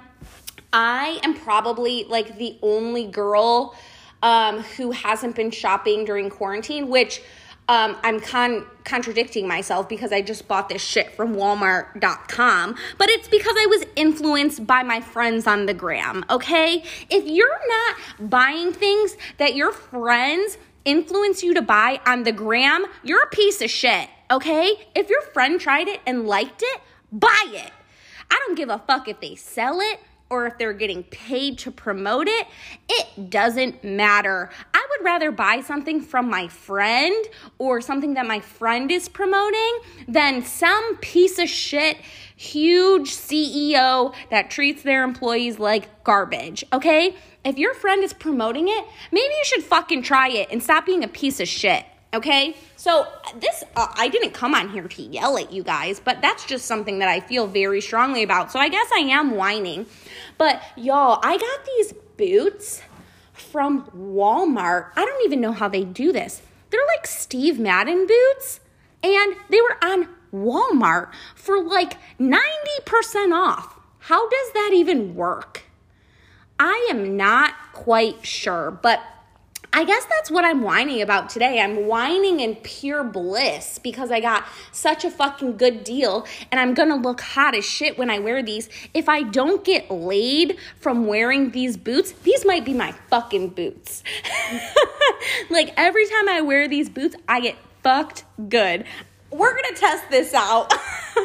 I 0.72 1.18
am 1.24 1.34
probably 1.34 2.04
like 2.04 2.38
the 2.38 2.58
only 2.62 3.06
girl 3.06 3.74
um, 4.22 4.60
who 4.60 4.92
hasn't 4.92 5.34
been 5.34 5.50
shopping 5.50 6.04
during 6.04 6.30
quarantine, 6.30 6.88
which 6.88 7.22
um, 7.68 7.96
I'm 8.02 8.20
con- 8.20 8.66
contradicting 8.84 9.46
myself 9.46 9.88
because 9.88 10.12
I 10.12 10.20
just 10.20 10.48
bought 10.48 10.68
this 10.68 10.82
shit 10.82 11.12
from 11.12 11.34
Walmart.com, 11.34 12.76
but 12.98 13.08
it's 13.08 13.28
because 13.28 13.54
I 13.56 13.66
was 13.66 13.84
influenced 13.94 14.66
by 14.66 14.82
my 14.82 15.00
friends 15.00 15.46
on 15.46 15.66
the 15.66 15.74
gram, 15.74 16.24
okay? 16.28 16.82
If 17.08 17.26
you're 17.26 17.60
not 17.68 18.30
buying 18.30 18.72
things 18.72 19.16
that 19.38 19.54
your 19.54 19.72
friends 19.72 20.58
influence 20.84 21.42
you 21.42 21.54
to 21.54 21.62
buy 21.62 22.00
on 22.04 22.24
the 22.24 22.32
gram, 22.32 22.84
you're 23.04 23.22
a 23.22 23.28
piece 23.28 23.62
of 23.62 23.70
shit, 23.70 24.08
okay? 24.30 24.72
If 24.96 25.08
your 25.08 25.22
friend 25.22 25.60
tried 25.60 25.88
it 25.88 26.00
and 26.04 26.26
liked 26.26 26.62
it, 26.62 26.80
buy 27.12 27.44
it. 27.48 27.70
I 28.30 28.42
don't 28.46 28.56
give 28.56 28.70
a 28.70 28.78
fuck 28.78 29.08
if 29.08 29.20
they 29.20 29.36
sell 29.36 29.80
it 29.80 30.00
or 30.32 30.46
if 30.46 30.56
they're 30.56 30.72
getting 30.72 31.04
paid 31.04 31.58
to 31.58 31.70
promote 31.70 32.26
it, 32.26 32.46
it 32.88 33.28
doesn't 33.28 33.84
matter. 33.84 34.48
I 34.72 34.86
would 34.90 35.04
rather 35.04 35.30
buy 35.30 35.60
something 35.60 36.00
from 36.00 36.30
my 36.30 36.48
friend 36.48 37.22
or 37.58 37.82
something 37.82 38.14
that 38.14 38.26
my 38.26 38.40
friend 38.40 38.90
is 38.90 39.10
promoting 39.10 39.78
than 40.08 40.42
some 40.42 40.96
piece 40.96 41.38
of 41.38 41.50
shit 41.50 41.98
huge 42.34 43.10
CEO 43.10 44.14
that 44.30 44.50
treats 44.50 44.82
their 44.82 45.04
employees 45.04 45.58
like 45.58 46.02
garbage, 46.02 46.64
okay? 46.72 47.14
If 47.44 47.58
your 47.58 47.74
friend 47.74 48.02
is 48.02 48.14
promoting 48.14 48.68
it, 48.68 48.86
maybe 49.12 49.34
you 49.34 49.44
should 49.44 49.62
fucking 49.62 50.02
try 50.02 50.30
it 50.30 50.48
and 50.50 50.62
stop 50.62 50.86
being 50.86 51.04
a 51.04 51.08
piece 51.08 51.40
of 51.40 51.48
shit. 51.48 51.84
Okay, 52.14 52.54
so 52.76 53.06
this, 53.36 53.64
uh, 53.74 53.86
I 53.94 54.08
didn't 54.08 54.32
come 54.32 54.54
on 54.54 54.68
here 54.68 54.86
to 54.86 55.02
yell 55.02 55.38
at 55.38 55.50
you 55.50 55.62
guys, 55.62 55.98
but 55.98 56.20
that's 56.20 56.44
just 56.44 56.66
something 56.66 56.98
that 56.98 57.08
I 57.08 57.20
feel 57.20 57.46
very 57.46 57.80
strongly 57.80 58.22
about. 58.22 58.52
So 58.52 58.58
I 58.58 58.68
guess 58.68 58.86
I 58.94 58.98
am 58.98 59.30
whining. 59.34 59.86
But 60.36 60.62
y'all, 60.76 61.20
I 61.22 61.38
got 61.38 61.64
these 61.64 61.94
boots 62.18 62.82
from 63.32 63.86
Walmart. 63.96 64.90
I 64.94 65.06
don't 65.06 65.24
even 65.24 65.40
know 65.40 65.52
how 65.52 65.68
they 65.68 65.84
do 65.84 66.12
this. 66.12 66.42
They're 66.68 66.80
like 66.96 67.06
Steve 67.06 67.58
Madden 67.58 68.06
boots, 68.06 68.60
and 69.02 69.34
they 69.48 69.62
were 69.62 69.82
on 69.82 70.08
Walmart 70.34 71.12
for 71.34 71.62
like 71.62 71.96
90% 72.18 73.34
off. 73.34 73.78
How 74.00 74.28
does 74.28 74.52
that 74.52 74.72
even 74.74 75.14
work? 75.14 75.62
I 76.58 76.88
am 76.90 77.16
not 77.16 77.54
quite 77.72 78.26
sure, 78.26 78.70
but 78.70 79.00
I 79.74 79.84
guess 79.84 80.04
that's 80.04 80.30
what 80.30 80.44
I'm 80.44 80.60
whining 80.60 81.00
about 81.00 81.30
today. 81.30 81.58
I'm 81.58 81.86
whining 81.86 82.40
in 82.40 82.56
pure 82.56 83.02
bliss 83.02 83.78
because 83.78 84.10
I 84.10 84.20
got 84.20 84.44
such 84.70 85.04
a 85.06 85.10
fucking 85.10 85.56
good 85.56 85.82
deal 85.82 86.26
and 86.50 86.60
I'm 86.60 86.74
gonna 86.74 86.96
look 86.96 87.22
hot 87.22 87.54
as 87.54 87.64
shit 87.64 87.96
when 87.96 88.10
I 88.10 88.18
wear 88.18 88.42
these. 88.42 88.68
If 88.92 89.08
I 89.08 89.22
don't 89.22 89.64
get 89.64 89.90
laid 89.90 90.58
from 90.78 91.06
wearing 91.06 91.52
these 91.52 91.78
boots, 91.78 92.12
these 92.12 92.44
might 92.44 92.66
be 92.66 92.74
my 92.74 92.92
fucking 93.08 93.50
boots. 93.50 94.02
like 95.50 95.72
every 95.78 96.06
time 96.06 96.28
I 96.28 96.42
wear 96.42 96.68
these 96.68 96.90
boots, 96.90 97.16
I 97.26 97.40
get 97.40 97.56
fucked 97.82 98.24
good. 98.50 98.84
We're 99.30 99.54
gonna 99.54 99.76
test 99.76 100.10
this 100.10 100.34
out. 100.34 100.70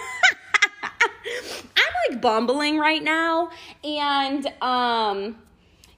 I'm 1.75 1.93
like 2.09 2.21
bumbling 2.21 2.79
right 2.79 3.03
now 3.03 3.49
and 3.83 4.47
um 4.61 5.35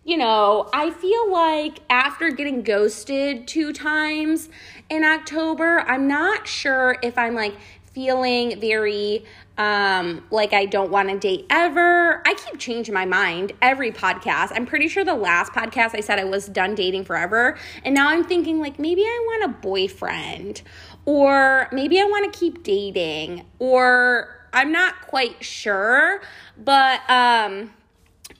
you 0.09 0.17
know, 0.17 0.67
I 0.73 0.89
feel 0.89 1.31
like 1.31 1.81
after 1.87 2.31
getting 2.31 2.63
ghosted 2.63 3.47
two 3.47 3.71
times 3.71 4.49
in 4.89 5.03
October, 5.03 5.81
I'm 5.81 6.07
not 6.07 6.47
sure 6.47 6.97
if 7.03 7.15
I'm 7.15 7.35
like 7.35 7.53
feeling 7.93 8.59
very 8.59 9.23
um 9.59 10.23
like 10.31 10.51
I 10.51 10.65
don't 10.65 10.89
want 10.89 11.09
to 11.09 11.19
date 11.19 11.45
ever. 11.51 12.23
I 12.25 12.33
keep 12.33 12.59
changing 12.59 12.91
my 12.91 13.05
mind 13.05 13.51
every 13.61 13.91
podcast. 13.91 14.51
I'm 14.55 14.65
pretty 14.65 14.87
sure 14.87 15.05
the 15.05 15.13
last 15.13 15.51
podcast 15.51 15.91
I 15.93 15.99
said 15.99 16.17
I 16.17 16.23
was 16.23 16.47
done 16.47 16.73
dating 16.73 17.03
forever, 17.05 17.55
and 17.85 17.93
now 17.93 18.09
I'm 18.09 18.23
thinking 18.23 18.59
like 18.59 18.79
maybe 18.79 19.03
I 19.03 19.23
want 19.27 19.51
a 19.51 19.61
boyfriend 19.61 20.63
or 21.05 21.69
maybe 21.71 22.01
I 22.01 22.05
want 22.05 22.33
to 22.33 22.39
keep 22.39 22.63
dating 22.63 23.45
or 23.59 24.39
I'm 24.53 24.71
not 24.71 25.01
quite 25.01 25.43
sure, 25.43 26.21
but 26.57 27.07
um 27.07 27.69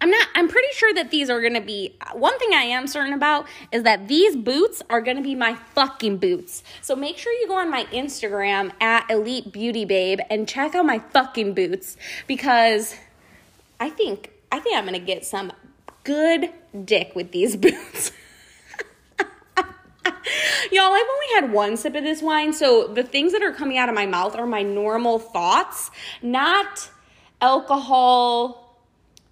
I'm 0.02 0.10
not, 0.10 0.28
I'm 0.34 0.48
pretty 0.48 0.70
sure 0.74 0.94
that 0.94 1.12
these 1.12 1.30
are 1.30 1.42
gonna 1.42 1.60
be, 1.60 1.96
one 2.14 2.38
thing 2.40 2.54
I 2.54 2.64
am 2.64 2.88
certain 2.88 3.14
about 3.14 3.48
is 3.72 3.84
that 3.84 4.08
these 4.08 4.36
boots 4.36 4.82
are 4.90 5.02
gonna 5.02 5.22
be 5.22 5.36
my 5.36 5.56
fucking 5.56 6.18
boots. 6.18 6.64
So 6.82 6.96
make 6.96 7.18
sure 7.18 7.34
you 7.34 7.48
go 7.48 7.58
on 7.58 7.70
my 7.70 7.84
Instagram 7.86 8.72
at 8.82 9.10
Elite 9.12 9.52
Beauty 9.52 9.84
Babe 9.84 10.20
and 10.30 10.48
check 10.48 10.74
out 10.74 10.86
my 10.86 11.00
fucking 11.00 11.54
boots 11.54 11.98
because 12.28 12.96
I 13.80 13.90
think, 13.90 14.32
I 14.52 14.60
think 14.60 14.78
I'm 14.78 14.86
gonna 14.86 15.00
get 15.00 15.26
some 15.26 15.52
good 16.06 16.50
dick 16.86 17.14
with 17.14 17.32
these 17.32 17.56
boots. 17.58 18.12
Y'all, 20.72 20.94
I've 20.94 21.08
only 21.10 21.28
had 21.36 21.52
one 21.52 21.78
sip 21.78 21.96
of 21.96 22.04
this 22.04 22.22
wine, 22.22 22.54
so 22.54 22.88
the 22.88 23.04
things 23.04 23.34
that 23.34 23.42
are 23.42 23.52
coming 23.52 23.78
out 23.78 23.90
of 23.90 23.96
my 23.96 24.06
mouth 24.06 24.36
are 24.36 24.46
my 24.46 24.62
normal 24.62 25.18
thoughts, 25.18 25.90
not 26.22 26.90
alcohol 27.42 28.59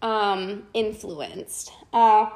um, 0.02 0.64
influenced. 0.74 1.72
Uh, 1.94 2.30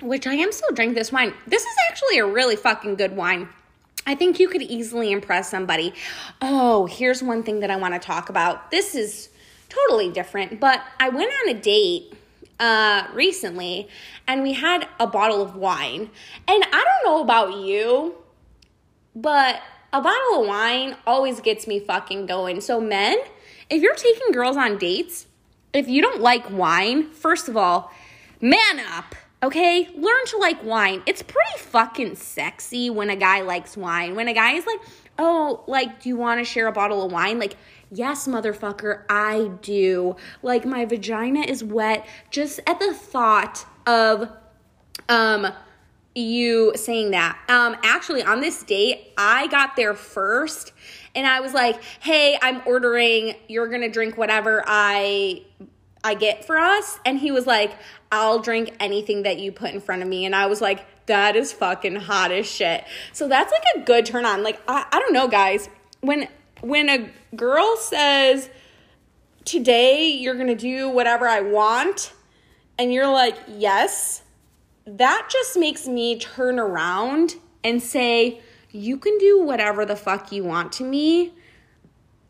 which 0.00 0.26
I 0.26 0.34
am 0.34 0.52
still 0.52 0.72
drinking 0.74 0.96
this 0.96 1.12
wine. 1.12 1.32
This 1.46 1.62
is 1.62 1.74
actually 1.88 2.18
a 2.18 2.26
really 2.26 2.56
fucking 2.56 2.96
good 2.96 3.16
wine. 3.16 3.48
I 4.06 4.14
think 4.14 4.38
you 4.38 4.48
could 4.48 4.62
easily 4.62 5.12
impress 5.12 5.50
somebody. 5.50 5.94
Oh, 6.42 6.86
here's 6.86 7.22
one 7.22 7.42
thing 7.42 7.60
that 7.60 7.70
I 7.70 7.76
want 7.76 7.94
to 7.94 8.00
talk 8.00 8.28
about. 8.28 8.70
This 8.70 8.94
is 8.94 9.30
totally 9.68 10.10
different, 10.10 10.60
but 10.60 10.82
I 11.00 11.08
went 11.08 11.32
on 11.42 11.56
a 11.56 11.60
date 11.60 12.14
uh 12.60 13.08
recently 13.12 13.88
and 14.28 14.40
we 14.40 14.52
had 14.52 14.86
a 15.00 15.06
bottle 15.06 15.42
of 15.42 15.56
wine. 15.56 16.10
And 16.46 16.64
I 16.64 16.84
don't 16.84 17.12
know 17.12 17.22
about 17.22 17.56
you, 17.56 18.14
but 19.16 19.60
a 19.92 20.00
bottle 20.00 20.42
of 20.42 20.48
wine 20.48 20.96
always 21.06 21.40
gets 21.40 21.66
me 21.66 21.80
fucking 21.80 22.26
going. 22.26 22.60
So 22.60 22.80
men, 22.80 23.18
if 23.70 23.82
you're 23.82 23.94
taking 23.94 24.32
girls 24.32 24.56
on 24.56 24.76
dates, 24.76 25.26
if 25.74 25.88
you 25.88 26.00
don't 26.00 26.20
like 26.20 26.50
wine, 26.50 27.10
first 27.10 27.48
of 27.48 27.56
all, 27.56 27.92
man 28.40 28.80
up. 28.92 29.14
Okay, 29.42 29.88
learn 29.94 30.24
to 30.28 30.38
like 30.38 30.64
wine. 30.64 31.02
It's 31.04 31.22
pretty 31.22 31.58
fucking 31.58 32.14
sexy 32.14 32.88
when 32.88 33.10
a 33.10 33.16
guy 33.16 33.42
likes 33.42 33.76
wine. 33.76 34.16
When 34.16 34.26
a 34.26 34.32
guy 34.32 34.52
is 34.52 34.64
like, 34.64 34.80
oh, 35.18 35.64
like, 35.66 36.00
do 36.00 36.08
you 36.08 36.16
want 36.16 36.40
to 36.40 36.44
share 36.44 36.66
a 36.66 36.72
bottle 36.72 37.04
of 37.04 37.12
wine? 37.12 37.38
Like, 37.38 37.56
Yes, 37.94 38.26
motherfucker, 38.26 39.04
I 39.08 39.52
do. 39.62 40.16
Like 40.42 40.64
my 40.66 40.84
vagina 40.84 41.40
is 41.40 41.62
wet 41.62 42.04
just 42.28 42.58
at 42.66 42.80
the 42.80 42.92
thought 42.92 43.64
of 43.86 44.30
um 45.08 45.46
you 46.14 46.72
saying 46.74 47.12
that. 47.12 47.38
Um 47.48 47.76
actually 47.84 48.24
on 48.24 48.40
this 48.40 48.64
date, 48.64 49.12
I 49.16 49.46
got 49.46 49.76
there 49.76 49.94
first 49.94 50.72
and 51.14 51.26
I 51.26 51.40
was 51.40 51.54
like, 51.54 51.82
"Hey, 52.00 52.38
I'm 52.40 52.62
ordering. 52.66 53.36
You're 53.48 53.68
going 53.68 53.82
to 53.82 53.88
drink 53.88 54.16
whatever 54.16 54.62
I 54.66 55.42
I 56.02 56.14
get 56.14 56.44
for 56.44 56.58
us." 56.58 56.98
And 57.04 57.18
he 57.18 57.30
was 57.30 57.46
like, 57.46 57.76
"I'll 58.10 58.38
drink 58.38 58.74
anything 58.80 59.22
that 59.22 59.38
you 59.38 59.52
put 59.52 59.72
in 59.72 59.80
front 59.80 60.02
of 60.02 60.08
me." 60.08 60.24
And 60.24 60.34
I 60.34 60.46
was 60.46 60.60
like, 60.60 60.84
"That 61.06 61.36
is 61.36 61.52
fucking 61.52 61.96
hot 61.96 62.32
as 62.32 62.46
shit." 62.46 62.84
So 63.12 63.28
that's 63.28 63.52
like 63.52 63.64
a 63.76 63.80
good 63.86 64.06
turn 64.06 64.24
on. 64.24 64.42
Like 64.42 64.60
I 64.68 64.86
I 64.92 64.98
don't 64.98 65.12
know, 65.12 65.28
guys. 65.28 65.68
When 66.00 66.28
when 66.60 66.88
a 66.88 67.10
girl 67.36 67.76
says, 67.76 68.50
"Today 69.44 70.08
you're 70.08 70.34
going 70.34 70.48
to 70.48 70.54
do 70.54 70.88
whatever 70.88 71.28
I 71.28 71.40
want," 71.40 72.12
and 72.78 72.92
you're 72.92 73.10
like, 73.10 73.36
"Yes." 73.48 74.22
That 74.86 75.30
just 75.32 75.56
makes 75.56 75.86
me 75.88 76.18
turn 76.18 76.58
around 76.58 77.36
and 77.64 77.82
say, 77.82 78.42
you 78.74 78.96
can 78.96 79.16
do 79.18 79.40
whatever 79.40 79.86
the 79.86 79.94
fuck 79.94 80.32
you 80.32 80.42
want 80.42 80.72
to 80.72 80.82
me. 80.84 81.32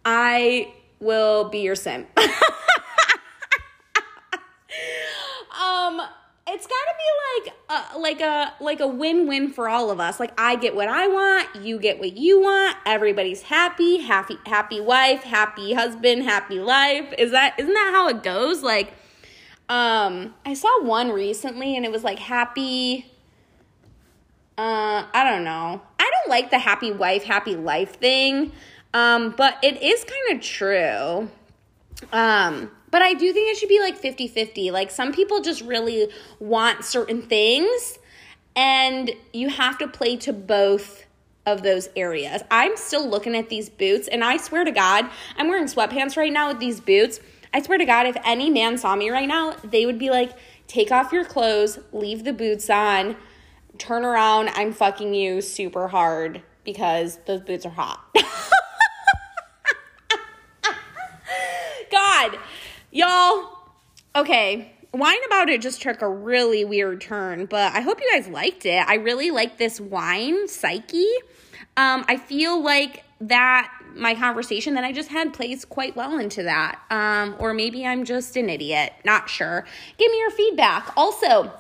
I 0.05 0.75
will 1.01 1.49
be 1.49 1.61
your 1.61 1.75
simp. 1.75 2.07
um, 2.19 2.29
it's 6.47 6.67
got 6.67 6.85
to 6.85 6.95
be 6.99 7.09
like 7.33 7.55
a, 7.71 7.99
like 7.99 8.21
a 8.21 8.53
like 8.61 8.81
a 8.81 8.87
win-win 8.87 9.51
for 9.51 9.71
all 9.71 9.91
of 9.91 10.01
us. 10.01 10.21
Like 10.21 10.33
I 10.37 10.57
get 10.57 10.77
what 10.77 10.89
I 10.89 11.09
want, 11.09 11.57
you 11.57 11.79
get 11.79 11.99
what 11.99 12.15
you 12.15 12.43
want. 12.43 12.77
Everybody's 12.85 13.41
happy, 13.43 13.97
happy 13.99 14.37
happy 14.45 14.83
wife, 14.83 15.23
happy 15.23 15.73
husband, 15.73 16.25
happy 16.25 16.61
life. 16.61 17.15
Is 17.17 17.31
that 17.31 17.55
isn't 17.59 17.73
that 17.73 17.91
how 17.95 18.09
it 18.09 18.23
goes? 18.23 18.63
Like 18.63 18.93
um 19.71 20.35
I 20.45 20.53
saw 20.53 20.85
one 20.85 21.11
recently 21.11 21.75
and 21.75 21.87
it 21.87 21.91
was 21.91 22.05
like 22.05 22.19
happy 22.19 23.07
uh, 24.57 25.05
I 25.13 25.29
don't 25.29 25.43
know. 25.43 25.83
Don't 26.25 26.31
like 26.31 26.51
the 26.51 26.59
happy 26.59 26.91
wife, 26.91 27.25
happy 27.25 27.57
life 27.57 27.97
thing, 27.97 28.53
um, 28.93 29.35
but 29.37 29.59
it 29.63 29.83
is 29.83 30.05
kind 30.05 30.37
of 30.37 30.43
true. 30.43 31.29
Um, 32.13 32.71
but 32.91 33.03
I 33.03 33.15
do 33.15 33.33
think 33.33 33.51
it 33.51 33.59
should 33.59 33.69
be 33.69 33.81
like 33.81 33.97
50 33.97 34.29
50. 34.29 34.71
Like 34.71 34.91
some 34.91 35.13
people 35.13 35.41
just 35.41 35.61
really 35.63 36.09
want 36.39 36.85
certain 36.85 37.23
things, 37.23 37.99
and 38.57 39.11
you 39.33 39.51
have 39.51 39.79
to 39.79 39.89
play 39.89 40.17
to 40.19 40.33
both 40.33 41.05
of 41.47 41.63
those 41.63 41.89
areas. 41.95 42.43
I'm 42.51 42.77
still 42.77 43.07
looking 43.07 43.37
at 43.37 43.51
these 43.51 43.69
boots, 43.69 44.09
and 44.09 44.25
I 44.25 44.39
swear 44.39 44.65
to 44.65 44.71
God, 44.71 45.11
I'm 45.37 45.49
wearing 45.49 45.67
sweatpants 45.67 46.17
right 46.17 46.33
now 46.33 46.49
with 46.49 46.59
these 46.59 46.81
boots. 46.81 47.21
I 47.53 47.61
swear 47.61 47.77
to 47.77 47.85
God, 47.85 48.07
if 48.07 48.17
any 48.25 48.49
man 48.49 48.79
saw 48.79 48.97
me 48.97 49.11
right 49.11 49.29
now, 49.29 49.57
they 49.63 49.85
would 49.85 49.99
be 49.99 50.11
like, 50.11 50.33
take 50.69 50.91
off 50.91 51.13
your 51.13 51.25
clothes, 51.25 51.79
leave 51.93 52.25
the 52.25 52.33
boots 52.33 52.71
on 52.71 53.17
turn 53.79 54.05
around, 54.05 54.51
I'm 54.55 54.73
fucking 54.73 55.15
you 55.15 55.41
super 55.41 55.89
hard 55.89 56.43
because 56.65 57.19
those 57.27 57.41
boots 57.41 57.67
are 57.67 57.71
hot. 57.71 58.05
God, 61.91 62.39
y'all. 62.91 63.51
Okay, 64.17 64.73
wine 64.93 65.19
about 65.27 65.49
it 65.49 65.61
just 65.61 65.83
took 65.83 66.01
a 66.03 66.09
really 66.09 66.65
weird 66.65 67.01
turn, 67.01 67.47
but 67.47 67.73
I 67.73 67.81
hope 67.81 68.01
you 68.01 68.09
guys 68.13 68.29
liked 68.29 68.65
it. 68.65 68.85
I 68.87 68.95
really 68.95 69.31
like 69.31 69.59
this 69.59 69.81
wine, 69.81 70.49
Psyche. 70.49 71.07
Um, 71.77 72.05
I 72.09 72.17
feel 72.17 72.63
like 72.63 73.05
that 73.21 73.73
my 73.95 74.15
conversation 74.15 74.75
that 74.75 74.85
I 74.85 74.93
just 74.93 75.09
had 75.09 75.33
plays 75.33 75.65
quite 75.65 75.97
well 75.97 76.19
into 76.19 76.43
that. 76.43 76.81
Um, 76.91 77.37
or 77.39 77.55
maybe 77.55 77.87
I'm 77.87 78.05
just 78.05 78.37
an 78.37 78.49
idiot. 78.49 78.93
Not 79.05 79.29
sure. 79.29 79.67
Give 79.99 80.11
me 80.11 80.19
your 80.19 80.31
feedback. 80.31 80.93
Also, 80.97 81.53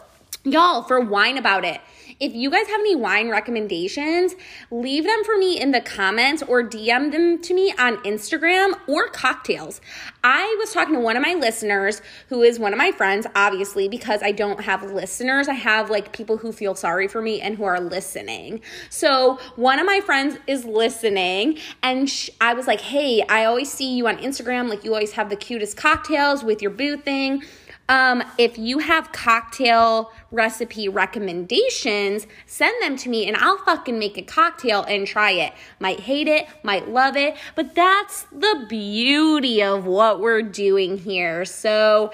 y'all, 0.42 0.82
for 0.82 1.00
wine 1.00 1.38
about 1.38 1.64
it 1.64 1.80
if 2.20 2.34
you 2.34 2.50
guys 2.50 2.66
have 2.68 2.80
any 2.80 2.96
wine 2.96 3.28
recommendations, 3.28 4.34
leave 4.70 5.04
them 5.04 5.24
for 5.24 5.36
me 5.36 5.60
in 5.60 5.72
the 5.72 5.80
comments 5.80 6.42
or 6.42 6.62
DM 6.62 7.12
them 7.12 7.40
to 7.42 7.54
me 7.54 7.72
on 7.78 7.96
Instagram 7.98 8.74
or 8.88 9.08
cocktails. 9.08 9.80
I 10.22 10.56
was 10.58 10.72
talking 10.72 10.94
to 10.94 11.00
one 11.00 11.16
of 11.16 11.22
my 11.22 11.34
listeners 11.34 12.00
who 12.28 12.42
is 12.42 12.58
one 12.58 12.72
of 12.72 12.78
my 12.78 12.92
friends, 12.92 13.26
obviously, 13.34 13.88
because 13.88 14.22
I 14.22 14.32
don't 14.32 14.62
have 14.62 14.82
listeners. 14.82 15.48
I 15.48 15.54
have 15.54 15.90
like 15.90 16.12
people 16.12 16.38
who 16.38 16.52
feel 16.52 16.74
sorry 16.74 17.08
for 17.08 17.20
me 17.20 17.40
and 17.40 17.56
who 17.56 17.64
are 17.64 17.80
listening. 17.80 18.60
So 18.90 19.38
one 19.56 19.78
of 19.78 19.86
my 19.86 20.00
friends 20.00 20.38
is 20.46 20.64
listening, 20.64 21.58
and 21.82 22.10
I 22.40 22.54
was 22.54 22.66
like, 22.66 22.80
hey, 22.80 23.22
I 23.28 23.44
always 23.44 23.70
see 23.72 23.96
you 23.96 24.08
on 24.08 24.18
Instagram. 24.18 24.68
Like, 24.68 24.84
you 24.84 24.92
always 24.94 25.12
have 25.12 25.30
the 25.30 25.36
cutest 25.36 25.76
cocktails 25.76 26.44
with 26.44 26.62
your 26.62 26.70
boo 26.70 26.96
thing. 26.96 27.42
Um, 27.88 28.22
if 28.38 28.56
you 28.56 28.78
have 28.78 29.12
cocktail 29.12 30.10
recipe 30.30 30.88
recommendations, 30.88 32.26
send 32.46 32.74
them 32.82 32.96
to 32.96 33.08
me 33.08 33.26
and 33.26 33.36
I'll 33.36 33.58
fucking 33.58 33.98
make 33.98 34.16
a 34.16 34.22
cocktail 34.22 34.82
and 34.84 35.06
try 35.06 35.32
it. 35.32 35.52
Might 35.78 36.00
hate 36.00 36.28
it, 36.28 36.46
might 36.62 36.88
love 36.88 37.16
it, 37.16 37.36
but 37.54 37.74
that's 37.74 38.22
the 38.32 38.64
beauty 38.68 39.62
of 39.62 39.84
what 39.84 40.20
we're 40.20 40.42
doing 40.42 40.98
here. 40.98 41.44
So, 41.44 42.10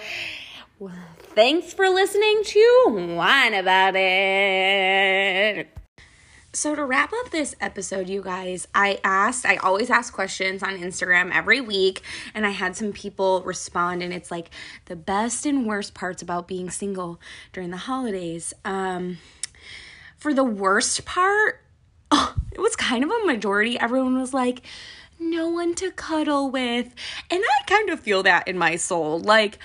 thanks 1.19 1.73
for 1.73 1.89
listening 1.89 2.43
to 2.45 3.15
Wine 3.17 3.55
About 3.55 3.95
It. 3.97 5.69
So, 6.53 6.75
to 6.75 6.85
wrap 6.85 7.13
up 7.13 7.31
this 7.31 7.55
episode, 7.61 8.09
you 8.09 8.23
guys, 8.23 8.67
I 8.75 8.99
asked, 9.05 9.47
I 9.47 9.55
always 9.57 9.89
ask 9.89 10.13
questions 10.13 10.65
on 10.65 10.79
Instagram 10.79 11.33
every 11.33 11.61
week, 11.61 12.03
and 12.35 12.45
I 12.45 12.51
had 12.51 12.75
some 12.75 12.93
people 12.93 13.41
respond, 13.43 14.03
and 14.03 14.13
it's 14.13 14.33
like 14.33 14.51
the 14.87 14.97
best 14.97 15.47
and 15.47 15.65
worst 15.65 15.95
parts 15.95 16.23
about 16.23 16.49
being 16.49 16.69
single 16.69 17.21
during 17.53 17.71
the 17.71 17.77
holidays. 17.77 18.53
Um, 18.65 19.19
for 20.17 20.35
the 20.35 20.43
worst 20.43 21.05
part, 21.05 21.63
oh, 22.11 22.35
it 22.53 22.59
was 22.59 22.75
kind 22.75 23.05
of 23.05 23.11
a 23.11 23.27
majority. 23.27 23.79
Everyone 23.79 24.19
was 24.19 24.35
like, 24.35 24.63
no 25.21 25.49
one 25.51 25.77
to 25.77 25.93
cuddle 25.93 26.51
with. 26.51 26.93
And 27.31 27.45
I 27.45 27.65
kind 27.69 27.91
of 27.91 28.01
feel 28.01 28.25
that 28.25 28.49
in 28.49 28.59
my 28.59 28.75
soul. 28.75 29.21
Like, 29.21 29.61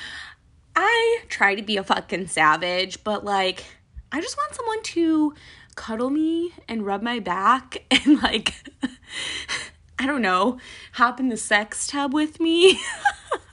I 0.76 1.22
try 1.30 1.56
to 1.56 1.64
be 1.64 1.78
a 1.78 1.84
fucking 1.84 2.28
savage, 2.28 3.04
but 3.04 3.26
like, 3.26 3.64
I 4.12 4.22
just 4.22 4.38
want 4.38 4.54
someone 4.54 4.84
to 4.84 5.34
cuddle 5.76 6.10
me 6.10 6.54
and 6.68 6.86
rub 6.86 7.02
my 7.02 7.20
back 7.20 7.84
and 7.92 8.22
like 8.22 8.54
I 10.00 10.06
don't 10.06 10.22
know, 10.22 10.60
hop 10.94 11.20
in 11.20 11.30
the 11.30 11.38
sex 11.38 11.88
tub 11.88 12.14
with 12.14 12.40
me 12.40 12.80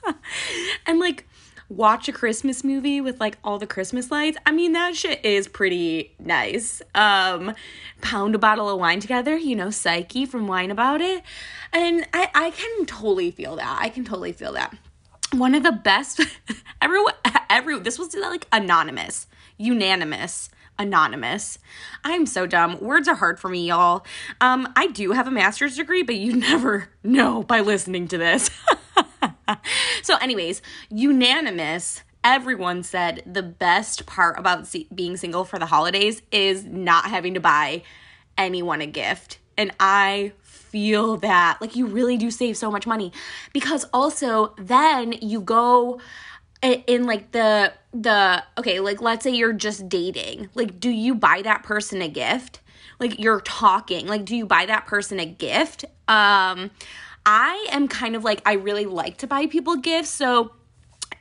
and 0.85 0.99
like 0.99 1.25
watch 1.69 2.07
a 2.07 2.11
Christmas 2.11 2.63
movie 2.63 3.01
with 3.01 3.19
like 3.19 3.37
all 3.43 3.57
the 3.57 3.67
Christmas 3.67 4.11
lights. 4.11 4.37
I 4.45 4.51
mean, 4.51 4.73
that 4.73 4.95
shit 4.95 5.23
is 5.23 5.47
pretty 5.47 6.13
nice. 6.19 6.81
Um, 6.93 7.55
pound 8.01 8.35
a 8.35 8.37
bottle 8.37 8.69
of 8.69 8.79
wine 8.79 8.99
together, 8.99 9.37
you 9.37 9.55
know, 9.55 9.69
Psyche 9.69 10.25
from 10.25 10.47
Wine 10.47 10.69
About 10.69 11.01
It. 11.01 11.23
And 11.71 12.05
I, 12.13 12.29
I 12.35 12.51
can 12.51 12.85
totally 12.85 13.31
feel 13.31 13.55
that. 13.55 13.79
I 13.81 13.89
can 13.89 14.03
totally 14.03 14.33
feel 14.33 14.53
that. 14.53 14.75
One 15.31 15.55
of 15.55 15.63
the 15.63 15.71
best, 15.71 16.21
everyone, 16.81 17.13
every, 17.49 17.79
this 17.79 17.97
was 17.97 18.13
like 18.15 18.47
anonymous, 18.51 19.27
unanimous 19.57 20.49
anonymous. 20.79 21.59
I'm 22.03 22.25
so 22.25 22.45
dumb. 22.45 22.79
Words 22.79 23.07
are 23.07 23.15
hard 23.15 23.39
for 23.39 23.49
me, 23.49 23.67
y'all. 23.67 24.05
Um, 24.41 24.71
I 24.75 24.87
do 24.87 25.11
have 25.11 25.27
a 25.27 25.31
master's 25.31 25.75
degree, 25.75 26.03
but 26.03 26.15
you 26.15 26.35
never 26.37 26.89
know 27.03 27.43
by 27.43 27.59
listening 27.61 28.07
to 28.09 28.17
this. 28.17 28.49
so, 30.01 30.17
anyways, 30.17 30.61
unanimous. 30.89 32.03
Everyone 32.23 32.83
said 32.83 33.21
the 33.25 33.43
best 33.43 34.05
part 34.05 34.39
about 34.39 34.73
being 34.95 35.17
single 35.17 35.43
for 35.43 35.59
the 35.59 35.65
holidays 35.65 36.21
is 36.31 36.63
not 36.63 37.05
having 37.05 37.33
to 37.33 37.41
buy 37.41 37.83
anyone 38.37 38.79
a 38.79 38.87
gift. 38.87 39.39
And 39.57 39.71
I 39.79 40.31
feel 40.73 41.17
that 41.17 41.59
like 41.61 41.75
you 41.75 41.85
really 41.85 42.17
do 42.17 42.31
save 42.31 42.57
so 42.57 42.71
much 42.71 42.87
money 42.87 43.11
because 43.53 43.85
also 43.93 44.55
then 44.57 45.11
you 45.21 45.39
go 45.39 46.01
in 46.63 47.05
like 47.05 47.31
the 47.31 47.73
the 47.93 48.43
okay 48.57 48.79
like 48.79 49.01
let's 49.01 49.23
say 49.23 49.31
you're 49.31 49.53
just 49.53 49.89
dating. 49.89 50.49
Like 50.55 50.79
do 50.79 50.89
you 50.89 51.13
buy 51.13 51.41
that 51.43 51.63
person 51.63 52.01
a 52.01 52.07
gift? 52.07 52.61
Like 52.99 53.19
you're 53.19 53.41
talking. 53.41 54.07
Like 54.07 54.25
do 54.25 54.35
you 54.35 54.45
buy 54.45 54.65
that 54.65 54.85
person 54.85 55.19
a 55.19 55.25
gift? 55.25 55.85
Um 56.07 56.71
i 57.25 57.65
am 57.71 57.87
kind 57.87 58.17
of 58.17 58.25
like 58.25 58.41
i 58.45 58.51
really 58.51 58.85
like 58.85 59.15
to 59.15 59.25
buy 59.25 59.47
people 59.47 59.77
gifts 59.77 60.09
so 60.09 60.51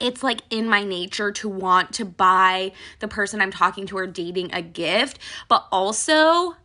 it's 0.00 0.20
like 0.20 0.40
in 0.50 0.68
my 0.68 0.82
nature 0.82 1.30
to 1.30 1.48
want 1.48 1.92
to 1.92 2.04
buy 2.04 2.72
the 2.98 3.06
person 3.06 3.40
i'm 3.40 3.52
talking 3.52 3.86
to 3.86 3.96
or 3.96 4.06
dating 4.06 4.52
a 4.52 4.62
gift. 4.62 5.18
But 5.48 5.66
also 5.70 6.56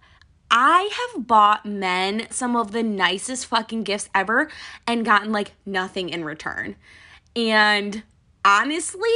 I 0.49 0.89
have 1.13 1.27
bought 1.27 1.65
men 1.65 2.27
some 2.31 2.55
of 2.55 2.71
the 2.71 2.83
nicest 2.83 3.45
fucking 3.47 3.83
gifts 3.83 4.09
ever 4.15 4.49
and 4.85 5.03
gotten 5.03 5.31
like 5.31 5.51
nothing 5.65 6.09
in 6.09 6.23
return. 6.23 6.77
And 7.35 8.03
honestly, 8.47 9.09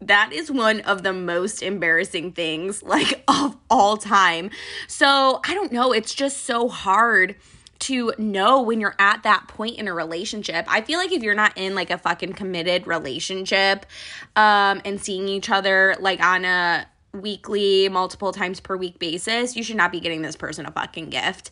that 0.00 0.32
is 0.32 0.50
one 0.50 0.80
of 0.80 1.02
the 1.04 1.12
most 1.12 1.62
embarrassing 1.62 2.32
things 2.32 2.82
like 2.82 3.22
of 3.28 3.56
all 3.70 3.96
time. 3.98 4.50
So, 4.88 5.40
I 5.46 5.54
don't 5.54 5.70
know, 5.70 5.92
it's 5.92 6.14
just 6.14 6.44
so 6.44 6.68
hard 6.68 7.36
to 7.80 8.12
know 8.16 8.62
when 8.62 8.80
you're 8.80 8.94
at 9.00 9.24
that 9.24 9.48
point 9.48 9.76
in 9.76 9.88
a 9.88 9.94
relationship. 9.94 10.64
I 10.68 10.82
feel 10.82 10.98
like 10.98 11.10
if 11.10 11.22
you're 11.22 11.34
not 11.34 11.52
in 11.58 11.74
like 11.74 11.90
a 11.90 11.98
fucking 11.98 12.32
committed 12.34 12.86
relationship 12.86 13.86
um 14.36 14.80
and 14.84 15.00
seeing 15.00 15.28
each 15.28 15.50
other 15.50 15.96
like 15.98 16.22
on 16.22 16.44
a 16.44 16.86
weekly, 17.12 17.88
multiple 17.88 18.32
times 18.32 18.60
per 18.60 18.76
week 18.76 18.98
basis, 18.98 19.56
you 19.56 19.62
should 19.62 19.76
not 19.76 19.92
be 19.92 20.00
getting 20.00 20.22
this 20.22 20.36
person 20.36 20.66
a 20.66 20.70
fucking 20.70 21.10
gift. 21.10 21.50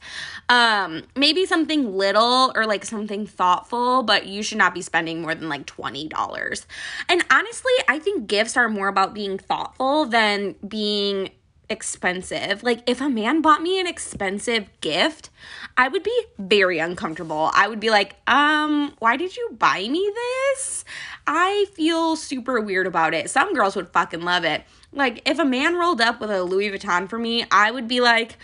Um, 0.48 1.02
maybe 1.16 1.46
something 1.46 1.96
little 1.96 2.52
or 2.54 2.66
like 2.66 2.84
something 2.84 3.26
thoughtful, 3.26 4.02
but 4.02 4.26
you 4.26 4.42
should 4.42 4.58
not 4.58 4.74
be 4.74 4.82
spending 4.82 5.20
more 5.20 5.34
than 5.34 5.48
like 5.48 5.66
$20. 5.66 6.66
And 7.08 7.24
honestly, 7.30 7.72
I 7.88 7.98
think 7.98 8.26
gifts 8.26 8.56
are 8.56 8.68
more 8.68 8.88
about 8.88 9.14
being 9.14 9.38
thoughtful 9.38 10.06
than 10.06 10.54
being 10.66 11.30
expensive. 11.70 12.62
Like 12.62 12.82
if 12.86 13.00
a 13.00 13.08
man 13.08 13.40
bought 13.40 13.62
me 13.62 13.80
an 13.80 13.86
expensive 13.86 14.68
gift, 14.80 15.30
I 15.76 15.88
would 15.88 16.02
be 16.02 16.24
very 16.38 16.78
uncomfortable. 16.78 17.50
I 17.54 17.68
would 17.68 17.80
be 17.80 17.90
like, 17.90 18.16
"Um, 18.26 18.94
why 18.98 19.16
did 19.16 19.36
you 19.36 19.56
buy 19.58 19.86
me 19.88 20.12
this?" 20.14 20.84
I 21.26 21.66
feel 21.74 22.16
super 22.16 22.60
weird 22.60 22.86
about 22.86 23.14
it. 23.14 23.30
Some 23.30 23.54
girls 23.54 23.76
would 23.76 23.88
fucking 23.88 24.22
love 24.22 24.44
it. 24.44 24.64
Like 24.92 25.22
if 25.24 25.38
a 25.38 25.44
man 25.44 25.76
rolled 25.76 26.00
up 26.00 26.20
with 26.20 26.30
a 26.30 26.42
Louis 26.42 26.70
Vuitton 26.70 27.08
for 27.08 27.18
me, 27.18 27.44
I 27.50 27.70
would 27.70 27.88
be 27.88 28.00
like, 28.00 28.36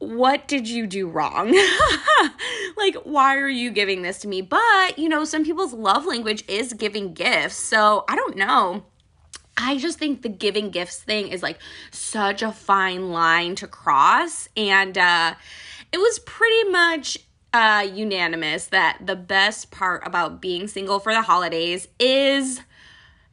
what 0.00 0.48
did 0.48 0.66
you 0.66 0.86
do 0.86 1.08
wrong? 1.08 1.52
like, 2.76 2.96
why 3.04 3.36
are 3.36 3.48
you 3.50 3.70
giving 3.70 4.00
this 4.00 4.18
to 4.20 4.28
me? 4.28 4.40
But, 4.40 4.98
you 4.98 5.10
know, 5.10 5.24
some 5.24 5.44
people's 5.44 5.74
love 5.74 6.06
language 6.06 6.42
is 6.48 6.72
giving 6.72 7.12
gifts. 7.12 7.56
So 7.56 8.04
I 8.08 8.16
don't 8.16 8.36
know. 8.36 8.84
I 9.60 9.76
just 9.78 9.98
think 9.98 10.22
the 10.22 10.28
giving 10.28 10.70
gifts 10.70 10.98
thing 11.02 11.28
is 11.28 11.42
like 11.42 11.58
such 11.90 12.42
a 12.42 12.52
fine 12.52 13.10
line 13.10 13.54
to 13.56 13.66
cross. 13.66 14.48
And 14.56 14.96
uh, 14.96 15.34
it 15.92 15.98
was 15.98 16.18
pretty 16.20 16.70
much 16.70 17.18
uh, 17.52 17.86
unanimous 17.92 18.66
that 18.66 18.98
the 19.04 19.16
best 19.16 19.70
part 19.70 20.06
about 20.06 20.40
being 20.40 20.68
single 20.68 21.00
for 21.00 21.12
the 21.12 21.22
holidays 21.22 21.88
is 21.98 22.60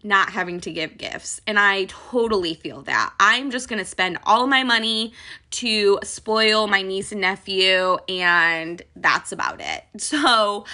not 0.03 0.29
having 0.29 0.59
to 0.61 0.71
give 0.71 0.97
gifts. 0.97 1.41
And 1.47 1.59
I 1.59 1.85
totally 1.85 2.53
feel 2.53 2.81
that. 2.83 3.13
I'm 3.19 3.51
just 3.51 3.67
going 3.67 3.79
to 3.79 3.85
spend 3.85 4.19
all 4.23 4.47
my 4.47 4.63
money 4.63 5.13
to 5.51 5.99
spoil 6.03 6.67
my 6.67 6.81
niece 6.81 7.11
and 7.11 7.21
nephew 7.21 7.97
and 8.07 8.81
that's 8.95 9.31
about 9.31 9.61
it. 9.61 9.83
So, 9.99 10.65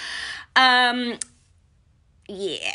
um 0.56 1.18
yeah. 2.28 2.72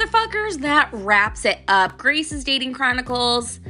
Motherfuckers, 0.00 0.60
that 0.60 0.88
wraps 0.92 1.44
it 1.44 1.58
up. 1.68 1.98
Grace's 1.98 2.44
Dating 2.44 2.72
Chronicles 2.72 3.60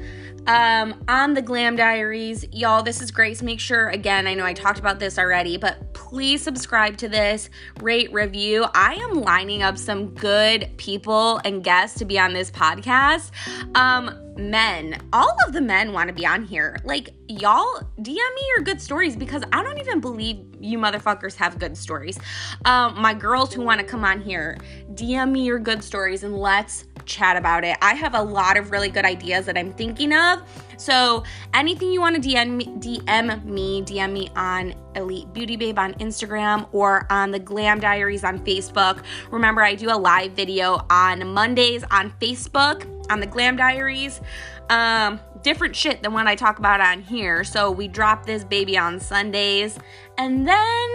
um, 0.46 1.02
on 1.08 1.34
the 1.34 1.42
Glam 1.42 1.76
Diaries. 1.76 2.44
Y'all, 2.52 2.82
this 2.82 3.02
is 3.02 3.10
Grace. 3.10 3.42
Make 3.42 3.58
sure, 3.60 3.88
again, 3.88 4.26
I 4.26 4.34
know 4.34 4.44
I 4.44 4.52
talked 4.52 4.78
about 4.78 4.98
this 5.00 5.18
already, 5.18 5.56
but 5.56 5.92
please 5.92 6.42
subscribe 6.42 6.96
to 6.98 7.08
this, 7.08 7.50
rate, 7.80 8.12
review. 8.12 8.66
I 8.74 8.94
am 8.94 9.22
lining 9.22 9.62
up 9.62 9.76
some 9.76 10.14
good 10.14 10.70
people 10.76 11.40
and 11.44 11.64
guests 11.64 11.98
to 11.98 12.04
be 12.04 12.18
on 12.18 12.32
this 12.32 12.50
podcast. 12.50 13.30
Um, 13.74 14.14
men, 14.36 15.00
all 15.12 15.36
of 15.46 15.52
the 15.52 15.60
men 15.60 15.92
want 15.92 16.08
to 16.08 16.14
be 16.14 16.26
on 16.26 16.44
here. 16.44 16.76
Like, 16.84 17.10
y'all, 17.30 17.80
DM 18.00 18.14
me 18.14 18.42
your 18.56 18.64
good 18.64 18.80
stories 18.80 19.14
because 19.14 19.42
I 19.52 19.62
don't 19.62 19.78
even 19.78 20.00
believe 20.00 20.44
you 20.58 20.78
motherfuckers 20.78 21.34
have 21.36 21.58
good 21.58 21.76
stories. 21.76 22.18
Um, 22.64 23.00
my 23.00 23.14
girls 23.14 23.54
who 23.54 23.62
want 23.62 23.80
to 23.80 23.86
come 23.86 24.04
on 24.04 24.20
here, 24.20 24.58
DM 24.94 25.30
me 25.30 25.44
your 25.44 25.58
good 25.58 25.82
stories 25.84 26.24
and 26.24 26.36
let's 26.36 26.84
chat 27.06 27.36
about 27.36 27.64
it. 27.64 27.76
I 27.80 27.94
have 27.94 28.14
a 28.14 28.22
lot 28.22 28.56
of 28.56 28.70
really 28.70 28.88
good 28.88 29.04
ideas 29.04 29.46
that 29.46 29.56
I'm 29.56 29.72
thinking 29.72 30.12
of. 30.12 30.42
So 30.76 31.22
anything 31.54 31.92
you 31.92 32.00
want 32.00 32.20
to 32.20 32.28
DM 32.28 32.56
me, 32.56 32.66
DM 32.66 33.44
me, 33.44 33.82
DM 33.82 34.12
me 34.12 34.30
on 34.34 34.74
Elite 34.96 35.32
Beauty 35.32 35.56
Babe 35.56 35.78
on 35.78 35.94
Instagram 35.94 36.68
or 36.72 37.06
on 37.10 37.30
the 37.30 37.38
Glam 37.38 37.80
Diaries 37.80 38.24
on 38.24 38.38
Facebook. 38.40 39.04
Remember, 39.30 39.62
I 39.62 39.74
do 39.74 39.90
a 39.90 39.96
live 39.96 40.32
video 40.32 40.84
on 40.90 41.26
Mondays 41.28 41.84
on 41.90 42.10
Facebook 42.20 42.86
on 43.10 43.20
the 43.20 43.26
Glam 43.26 43.56
Diaries. 43.56 44.20
Um, 44.68 45.20
different 45.42 45.74
shit 45.74 46.02
than 46.02 46.12
what 46.12 46.26
I 46.26 46.34
talk 46.34 46.58
about 46.58 46.80
on 46.80 47.02
here. 47.02 47.44
So 47.44 47.70
we 47.70 47.88
drop 47.88 48.26
this 48.26 48.44
baby 48.44 48.76
on 48.76 49.00
Sundays 49.00 49.78
and 50.18 50.46
then 50.46 50.88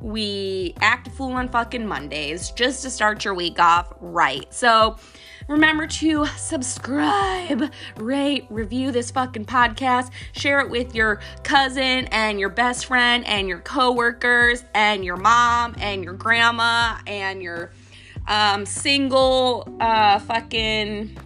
we 0.00 0.74
act 0.80 1.08
a 1.08 1.10
fool 1.10 1.32
on 1.32 1.48
fucking 1.48 1.86
Mondays 1.86 2.50
just 2.52 2.82
to 2.82 2.90
start 2.90 3.24
your 3.24 3.34
week 3.34 3.58
off 3.58 3.92
right. 4.00 4.52
So 4.52 4.96
Remember 5.50 5.88
to 5.88 6.26
subscribe, 6.36 7.72
rate, 7.96 8.46
review 8.50 8.92
this 8.92 9.10
fucking 9.10 9.46
podcast, 9.46 10.12
share 10.30 10.60
it 10.60 10.70
with 10.70 10.94
your 10.94 11.18
cousin 11.42 12.06
and 12.12 12.38
your 12.38 12.50
best 12.50 12.86
friend 12.86 13.26
and 13.26 13.48
your 13.48 13.58
coworkers 13.58 14.64
and 14.74 15.04
your 15.04 15.16
mom 15.16 15.74
and 15.80 16.04
your 16.04 16.12
grandma 16.12 16.98
and 17.08 17.42
your 17.42 17.72
um, 18.28 18.64
single 18.64 19.66
uh, 19.80 20.20
fucking 20.20 21.18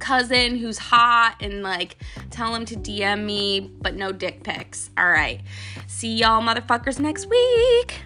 cousin 0.00 0.56
who's 0.56 0.78
hot 0.78 1.36
and 1.40 1.62
like 1.62 1.96
tell 2.30 2.54
him 2.54 2.64
to 2.66 2.76
DM 2.76 3.24
me, 3.24 3.60
but 3.80 3.94
no 3.94 4.10
dick 4.10 4.42
pics. 4.42 4.90
All 4.98 5.08
right. 5.08 5.40
See 5.86 6.16
y'all 6.16 6.42
motherfuckers 6.42 6.98
next 6.98 7.26
week. 7.26 8.00